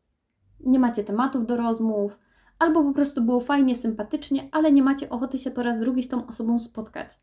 nie 0.60 0.80
macie 0.80 1.04
tematów 1.04 1.46
do 1.46 1.58
rozmów, 1.58 2.20
albo 2.60 2.84
po 2.84 2.94
prostu 2.94 3.22
było 3.22 3.40
fajnie, 3.40 3.76
sympatycznie, 3.76 4.50
ale 4.52 4.72
nie 4.72 4.84
macie 4.84 5.10
ochoty 5.10 5.40
się 5.40 5.52
po 5.52 5.64
raz 5.64 5.80
drugi 5.80 6.04
z 6.04 6.08
tą 6.08 6.28
osobą 6.28 6.60
spotkać. 6.60 7.20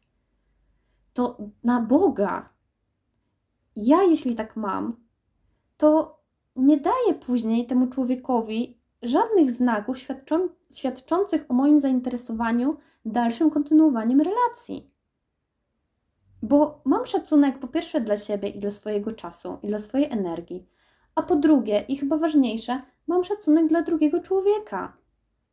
To 1.12 1.38
na 1.64 1.80
Boga, 1.80 2.48
ja 3.76 4.02
jeśli 4.02 4.34
tak 4.34 4.56
mam, 4.56 4.96
to 5.76 6.20
nie 6.56 6.76
daję 6.76 7.14
później 7.26 7.66
temu 7.66 7.86
człowiekowi 7.86 8.80
żadnych 9.02 9.50
znaków 9.50 9.98
świadczą, 9.98 10.48
świadczących 10.72 11.44
o 11.48 11.54
moim 11.54 11.80
zainteresowaniu 11.80 12.76
dalszym 13.04 13.50
kontynuowaniem 13.50 14.20
relacji. 14.20 14.90
Bo 16.42 16.80
mam 16.84 17.06
szacunek 17.06 17.58
po 17.58 17.68
pierwsze 17.68 18.00
dla 18.00 18.16
siebie 18.16 18.48
i 18.48 18.60
dla 18.60 18.70
swojego 18.70 19.12
czasu 19.12 19.58
i 19.62 19.68
dla 19.68 19.78
swojej 19.78 20.12
energii, 20.12 20.68
a 21.14 21.22
po 21.22 21.36
drugie, 21.36 21.84
i 21.88 21.96
chyba 21.96 22.16
ważniejsze, 22.16 22.82
mam 23.06 23.24
szacunek 23.24 23.66
dla 23.66 23.82
drugiego 23.82 24.20
człowieka 24.20 24.96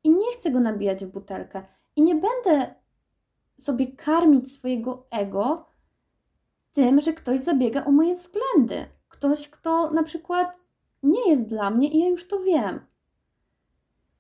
i 0.04 0.10
nie 0.10 0.34
chcę 0.34 0.52
go 0.52 0.60
nabijać 0.60 1.06
w 1.06 1.12
butelkę 1.12 1.64
i 1.96 2.04
nie 2.04 2.16
będę 2.16 2.76
sobie 3.58 3.88
karmić 3.88 4.52
swojego 4.52 5.08
ego 5.12 5.66
tym, 6.72 7.02
że 7.02 7.14
ktoś 7.14 7.40
zabiega 7.40 7.86
o 7.86 7.92
moje 7.92 8.16
względy. 8.16 8.86
Ktoś, 9.10 9.50
kto 9.50 9.92
na 9.92 10.04
przykład 10.04 10.58
nie 11.04 11.30
jest 11.30 11.46
dla 11.46 11.70
mnie 11.70 11.90
i 11.90 12.00
ja 12.00 12.08
już 12.08 12.28
to 12.28 12.40
wiem. 12.40 12.80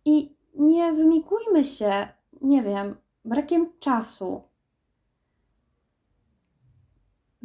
I 0.05 0.35
nie 0.55 0.93
wymigujmy 0.93 1.63
się, 1.63 2.07
nie 2.41 2.63
wiem, 2.63 2.95
brakiem 3.25 3.69
czasu. 3.79 4.41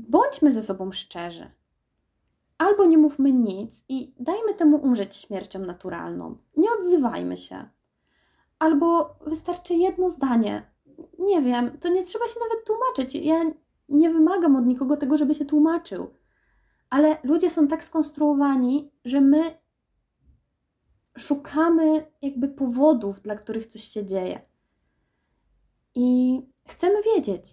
Bądźmy 0.08 0.52
ze 0.52 0.62
sobą 0.62 0.92
szczerzy. 0.92 1.50
Albo 2.58 2.84
nie 2.84 2.98
mówmy 2.98 3.32
nic 3.32 3.84
i 3.88 4.14
dajmy 4.20 4.54
temu 4.54 4.76
umrzeć 4.76 5.16
śmiercią 5.16 5.58
naturalną. 5.58 6.36
Nie 6.56 6.68
odzywajmy 6.78 7.36
się. 7.36 7.68
Albo 8.58 9.16
wystarczy 9.26 9.74
jedno 9.74 10.10
zdanie. 10.10 10.70
Nie 11.18 11.42
wiem, 11.42 11.78
to 11.78 11.88
nie 11.88 12.04
trzeba 12.04 12.28
się 12.28 12.40
nawet 12.40 12.66
tłumaczyć. 12.66 13.14
Ja 13.14 13.44
nie 13.88 14.10
wymagam 14.10 14.56
od 14.56 14.66
nikogo 14.66 14.96
tego, 14.96 15.16
żeby 15.16 15.34
się 15.34 15.44
tłumaczył. 15.44 16.10
Ale 16.90 17.18
ludzie 17.24 17.50
są 17.50 17.68
tak 17.68 17.84
skonstruowani, 17.84 18.92
że 19.04 19.20
my 19.20 19.58
szukamy 21.18 22.06
jakby 22.22 22.48
powodów, 22.48 23.20
dla 23.20 23.36
których 23.36 23.66
coś 23.66 23.82
się 23.82 24.06
dzieje. 24.06 24.40
I 25.94 26.38
chcemy 26.68 26.94
wiedzieć, 27.02 27.44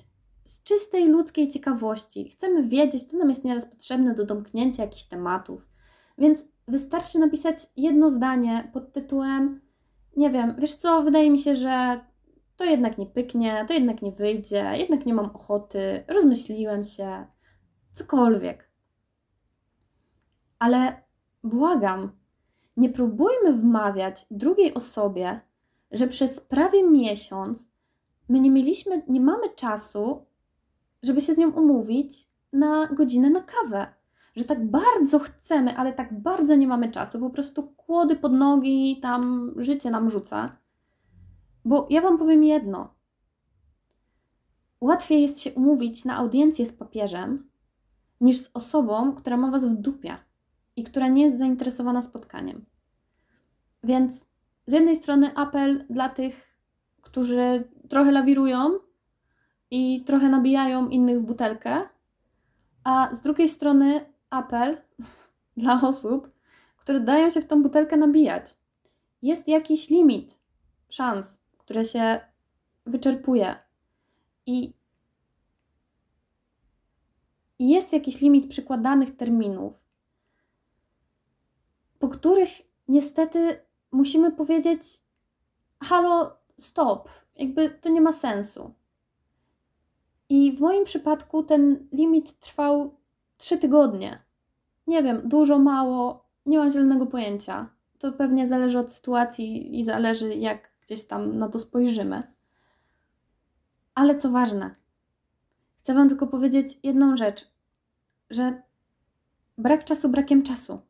z 0.50 0.64
czystej 0.64 1.08
ludzkiej 1.08 1.48
ciekawości, 1.48 2.30
chcemy 2.30 2.68
wiedzieć, 2.68 3.08
to 3.08 3.18
nam 3.18 3.30
jest 3.30 3.44
nieraz 3.44 3.66
potrzebne 3.66 4.14
do 4.14 4.26
domknięcia 4.26 4.84
jakichś 4.84 5.06
tematów. 5.06 5.68
Więc 6.18 6.46
wystarczy 6.68 7.20
napisać 7.20 7.68
jedno 7.78 8.10
zdanie 8.10 8.70
pod 8.74 8.94
tytułem 8.94 9.62
nie 10.18 10.30
wiem, 10.30 10.56
wiesz 10.58 10.76
co, 10.76 11.04
wydaje 11.04 11.32
mi 11.32 11.40
się, 11.40 11.56
że 11.56 12.00
to 12.56 12.64
jednak 12.64 12.98
nie 12.98 13.06
pyknie, 13.06 13.66
to 13.68 13.74
jednak 13.74 14.02
nie 14.02 14.12
wyjdzie, 14.12 14.72
jednak 14.78 15.06
nie 15.06 15.14
mam 15.14 15.26
ochoty, 15.26 16.04
rozmyśliłem 16.08 16.84
się, 16.84 17.28
cokolwiek. 17.92 18.72
Ale 20.60 21.04
błagam, 21.44 22.12
nie 22.78 22.90
próbujmy 22.90 23.54
wmawiać 23.54 24.26
drugiej 24.32 24.74
osobie, 24.74 25.42
że 25.92 26.08
przez 26.08 26.42
prawie 26.42 26.90
miesiąc 26.90 27.68
my 28.30 28.40
nie 28.40 28.52
mieliśmy, 28.52 29.04
nie 29.08 29.22
mamy 29.22 29.50
czasu, 29.56 30.29
żeby 31.04 31.22
się 31.22 31.34
z 31.34 31.38
nią 31.38 31.52
umówić 31.52 32.30
na 32.54 32.88
godzinę 32.88 33.30
na 33.30 33.42
kawę 33.42 34.00
że 34.36 34.46
tak 34.46 34.66
bardzo 34.68 35.20
chcemy, 35.20 35.78
ale 35.78 35.94
tak 35.94 36.22
bardzo 36.22 36.56
nie 36.56 36.68
mamy 36.68 36.92
czasu, 36.92 37.20
po 37.20 37.30
prostu 37.30 37.64
kłody 37.64 38.16
pod 38.16 38.34
nogi, 38.34 39.00
tam 39.02 39.54
życie 39.58 39.92
nam 39.92 40.10
rzuca. 40.10 40.58
Bo 41.66 41.88
ja 41.90 42.02
Wam 42.02 42.18
powiem 42.18 42.44
jedno. 42.44 42.94
Łatwiej 44.82 45.22
jest 45.22 45.40
się 45.40 45.54
umówić 45.54 46.06
na 46.06 46.18
audiencję 46.18 46.66
z 46.66 46.72
papieżem, 46.72 47.50
niż 48.22 48.42
z 48.42 48.50
osobą, 48.54 49.14
która 49.14 49.38
ma 49.38 49.52
Was 49.52 49.66
w 49.66 49.76
dupie 49.76 50.18
i 50.76 50.84
która 50.84 51.08
nie 51.08 51.24
jest 51.24 51.38
zainteresowana 51.38 52.02
spotkaniem. 52.02 52.66
Więc 53.84 54.28
z 54.68 54.74
jednej 54.74 54.96
strony 54.96 55.36
apel 55.36 55.86
dla 55.90 56.10
tych, 56.10 56.56
którzy 57.02 57.70
trochę 57.90 58.12
lawirują 58.12 58.70
i 59.72 60.04
trochę 60.04 60.30
nabijają 60.30 60.90
innych 60.90 61.20
w 61.20 61.26
butelkę, 61.26 61.90
a 62.84 63.10
z 63.14 63.22
drugiej 63.22 63.50
strony 63.50 64.14
apel 64.30 64.82
dla 65.58 65.82
osób, 65.82 66.32
które 66.78 67.00
dają 67.00 67.30
się 67.30 67.42
w 67.42 67.48
tą 67.48 67.64
butelkę 67.64 67.98
nabijać. 67.98 68.58
Jest 69.22 69.48
jakiś 69.48 69.90
limit 69.90 70.38
szans, 70.90 71.42
które 71.58 71.86
się 71.86 72.20
wyczerpuje. 72.86 73.56
I 74.46 74.74
jest 77.60 77.94
jakiś 77.94 78.22
limit 78.22 78.50
przykładanych 78.50 79.16
terminów, 79.16 79.74
po 82.00 82.08
których 82.08 82.50
niestety 82.88 83.62
musimy 83.92 84.32
powiedzieć: 84.32 84.82
halo, 85.84 86.38
stop, 86.58 87.10
jakby 87.36 87.70
to 87.70 87.90
nie 87.90 88.02
ma 88.02 88.14
sensu. 88.14 88.74
I 90.30 90.52
w 90.52 90.60
moim 90.60 90.84
przypadku 90.84 91.44
ten 91.44 91.88
limit 91.94 92.40
trwał 92.40 92.98
trzy 93.38 93.58
tygodnie. 93.58 94.24
Nie 94.88 95.04
wiem, 95.04 95.22
dużo, 95.26 95.60
mało, 95.60 96.26
nie 96.46 96.58
mam 96.58 96.72
zielonego 96.72 97.06
pojęcia. 97.06 97.70
To 98.00 98.12
pewnie 98.12 98.48
zależy 98.48 98.80
od 98.80 98.92
sytuacji 98.92 99.80
i 99.80 99.84
zależy, 99.84 100.36
jak 100.36 100.72
gdzieś 100.82 101.06
tam 101.06 101.38
na 101.38 101.50
to 101.50 101.60
spojrzymy. 101.60 102.24
Ale 103.96 104.16
co 104.16 104.30
ważne, 104.30 104.72
chcę 105.76 105.94
Wam 105.94 106.10
tylko 106.10 106.28
powiedzieć 106.28 106.80
jedną 106.84 107.18
rzecz, 107.18 107.52
że 108.30 108.62
brak 109.58 109.84
czasu 109.84 110.10
brakiem 110.10 110.44
czasu. 110.44 110.82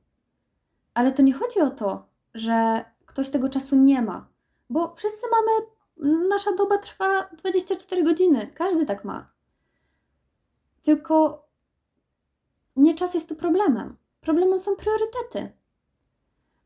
Ale 0.94 1.12
to 1.12 1.22
nie 1.22 1.34
chodzi 1.34 1.60
o 1.62 1.70
to, 1.70 2.08
że 2.34 2.86
ktoś 3.06 3.30
tego 3.30 3.50
czasu 3.50 3.76
nie 3.76 4.02
ma, 4.02 4.28
bo 4.70 4.96
wszyscy 4.96 5.26
mamy, 5.32 5.68
nasza 6.30 6.52
doba 6.52 6.78
trwa 6.78 7.30
24 7.38 8.04
godziny, 8.04 8.48
każdy 8.48 8.86
tak 8.86 9.06
ma. 9.06 9.32
Tylko 10.82 11.46
nie 12.76 12.96
czas 12.96 13.14
jest 13.14 13.30
tu 13.30 13.36
problemem. 13.36 13.98
Problemem 14.22 14.60
są 14.60 14.76
priorytety. 14.76 15.52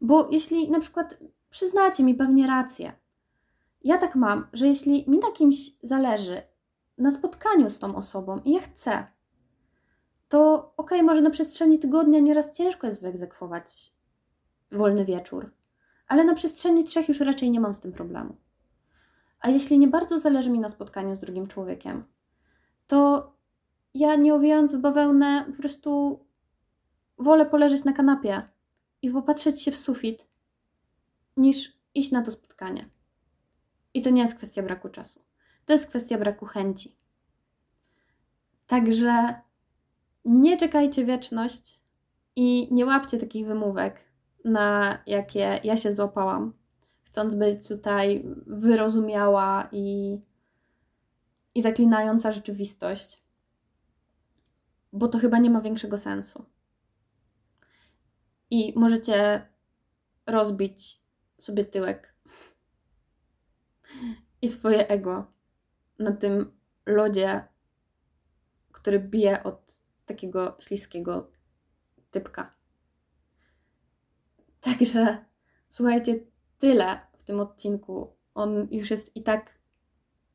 Bo 0.01 0.27
jeśli 0.31 0.71
na 0.71 0.79
przykład 0.79 1.17
przyznacie 1.49 2.03
mi 2.03 2.15
pewnie 2.15 2.47
rację, 2.47 2.93
ja 3.83 3.97
tak 3.97 4.15
mam, 4.15 4.47
że 4.53 4.67
jeśli 4.67 5.09
mi 5.09 5.19
na 5.19 5.31
kimś 5.31 5.71
zależy, 5.83 6.41
na 6.97 7.11
spotkaniu 7.11 7.69
z 7.69 7.79
tą 7.79 7.95
osobą 7.95 8.39
i 8.45 8.51
ja 8.51 8.61
chcę, 8.61 9.07
to 10.27 10.53
okej, 10.77 10.99
okay, 10.99 11.03
może 11.03 11.21
na 11.21 11.29
przestrzeni 11.29 11.79
tygodnia 11.79 12.19
nieraz 12.19 12.57
ciężko 12.57 12.87
jest 12.87 13.01
wyegzekwować 13.01 13.93
wolny 14.71 15.05
wieczór, 15.05 15.51
ale 16.07 16.23
na 16.23 16.33
przestrzeni 16.33 16.83
trzech 16.83 17.09
już 17.09 17.19
raczej 17.19 17.51
nie 17.51 17.59
mam 17.59 17.73
z 17.73 17.79
tym 17.79 17.91
problemu. 17.91 18.35
A 19.43 19.49
jeśli 19.49 19.79
nie 19.79 19.87
bardzo 19.87 20.19
zależy 20.19 20.49
mi 20.49 20.59
na 20.59 20.69
spotkaniu 20.69 21.15
z 21.15 21.19
drugim 21.19 21.47
człowiekiem, 21.47 22.03
to 22.87 23.31
ja 23.93 24.15
nie 24.15 24.33
owijając 24.33 24.75
w 24.75 24.79
bawełnę, 24.79 25.45
po 25.51 25.57
prostu 25.57 26.19
wolę 27.17 27.45
poleżeć 27.45 27.83
na 27.83 27.93
kanapie 27.93 28.49
i 29.01 29.09
popatrzeć 29.09 29.61
się 29.61 29.71
w 29.71 29.77
sufit, 29.77 30.27
niż 31.37 31.77
iść 31.95 32.11
na 32.11 32.21
to 32.21 32.31
spotkanie. 32.31 32.89
I 33.93 34.01
to 34.01 34.09
nie 34.09 34.21
jest 34.21 34.35
kwestia 34.35 34.63
braku 34.63 34.89
czasu. 34.89 35.21
To 35.65 35.73
jest 35.73 35.87
kwestia 35.87 36.17
braku 36.17 36.45
chęci. 36.45 36.95
Także 38.67 39.41
nie 40.25 40.57
czekajcie 40.57 41.05
wieczność 41.05 41.81
i 42.35 42.73
nie 42.73 42.85
łapcie 42.85 43.17
takich 43.17 43.45
wymówek, 43.45 43.99
na 44.45 44.97
jakie 45.07 45.59
ja 45.63 45.77
się 45.77 45.93
złapałam, 45.93 46.53
chcąc 47.13 47.35
być 47.35 47.67
tutaj 47.67 48.25
wyrozumiała 48.47 49.69
i, 49.71 50.19
i 51.55 51.61
zaklinająca 51.61 52.31
rzeczywistość, 52.31 53.23
bo 54.93 55.07
to 55.07 55.19
chyba 55.19 55.37
nie 55.37 55.49
ma 55.49 55.61
większego 55.61 55.97
sensu. 55.97 56.45
I 58.49 58.73
możecie 58.79 59.47
rozbić 60.25 61.01
sobie 61.37 61.65
tyłek 61.65 62.15
i 64.41 64.47
swoje 64.47 64.87
ego 64.87 65.31
na 65.99 66.11
tym 66.11 66.57
lodzie, 66.85 67.47
który 68.71 68.99
bije 68.99 69.43
od 69.43 69.79
takiego 70.05 70.57
śliskiego 70.59 71.31
typka. 72.11 72.53
Także 74.61 75.25
słuchajcie, 75.69 76.32
tyle 76.63 76.99
w 77.17 77.23
tym 77.23 77.39
odcinku. 77.39 78.15
On 78.35 78.67
już 78.71 78.91
jest 78.91 79.15
i 79.15 79.23
tak 79.23 79.59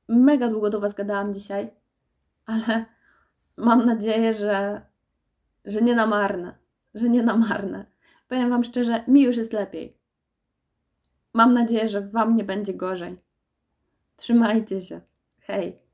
mega 0.09 0.49
długo 0.49 0.71
do 0.71 0.81
Was 0.81 0.95
gadałam 0.95 1.35
dzisiaj, 1.35 1.71
ale 2.47 2.85
mam 3.57 3.87
nadzieję, 3.87 4.35
że, 4.35 4.83
że 5.65 5.83
nie 5.83 5.95
na 5.95 6.07
marne. 6.07 6.59
Że 6.95 7.09
nie 7.09 7.23
na 7.23 7.37
marne. 7.37 7.87
Powiem 8.29 8.51
Wam 8.51 8.65
szczerze, 8.65 9.05
mi 9.07 9.23
już 9.23 9.37
jest 9.37 9.53
lepiej. 9.53 9.99
Mam 11.35 11.55
nadzieję, 11.55 11.89
że 11.89 12.01
Wam 12.01 12.37
nie 12.37 12.45
będzie 12.45 12.75
gorzej. 12.75 13.21
Trzymajcie 14.17 14.81
się. 14.81 15.01
Hej. 15.41 15.88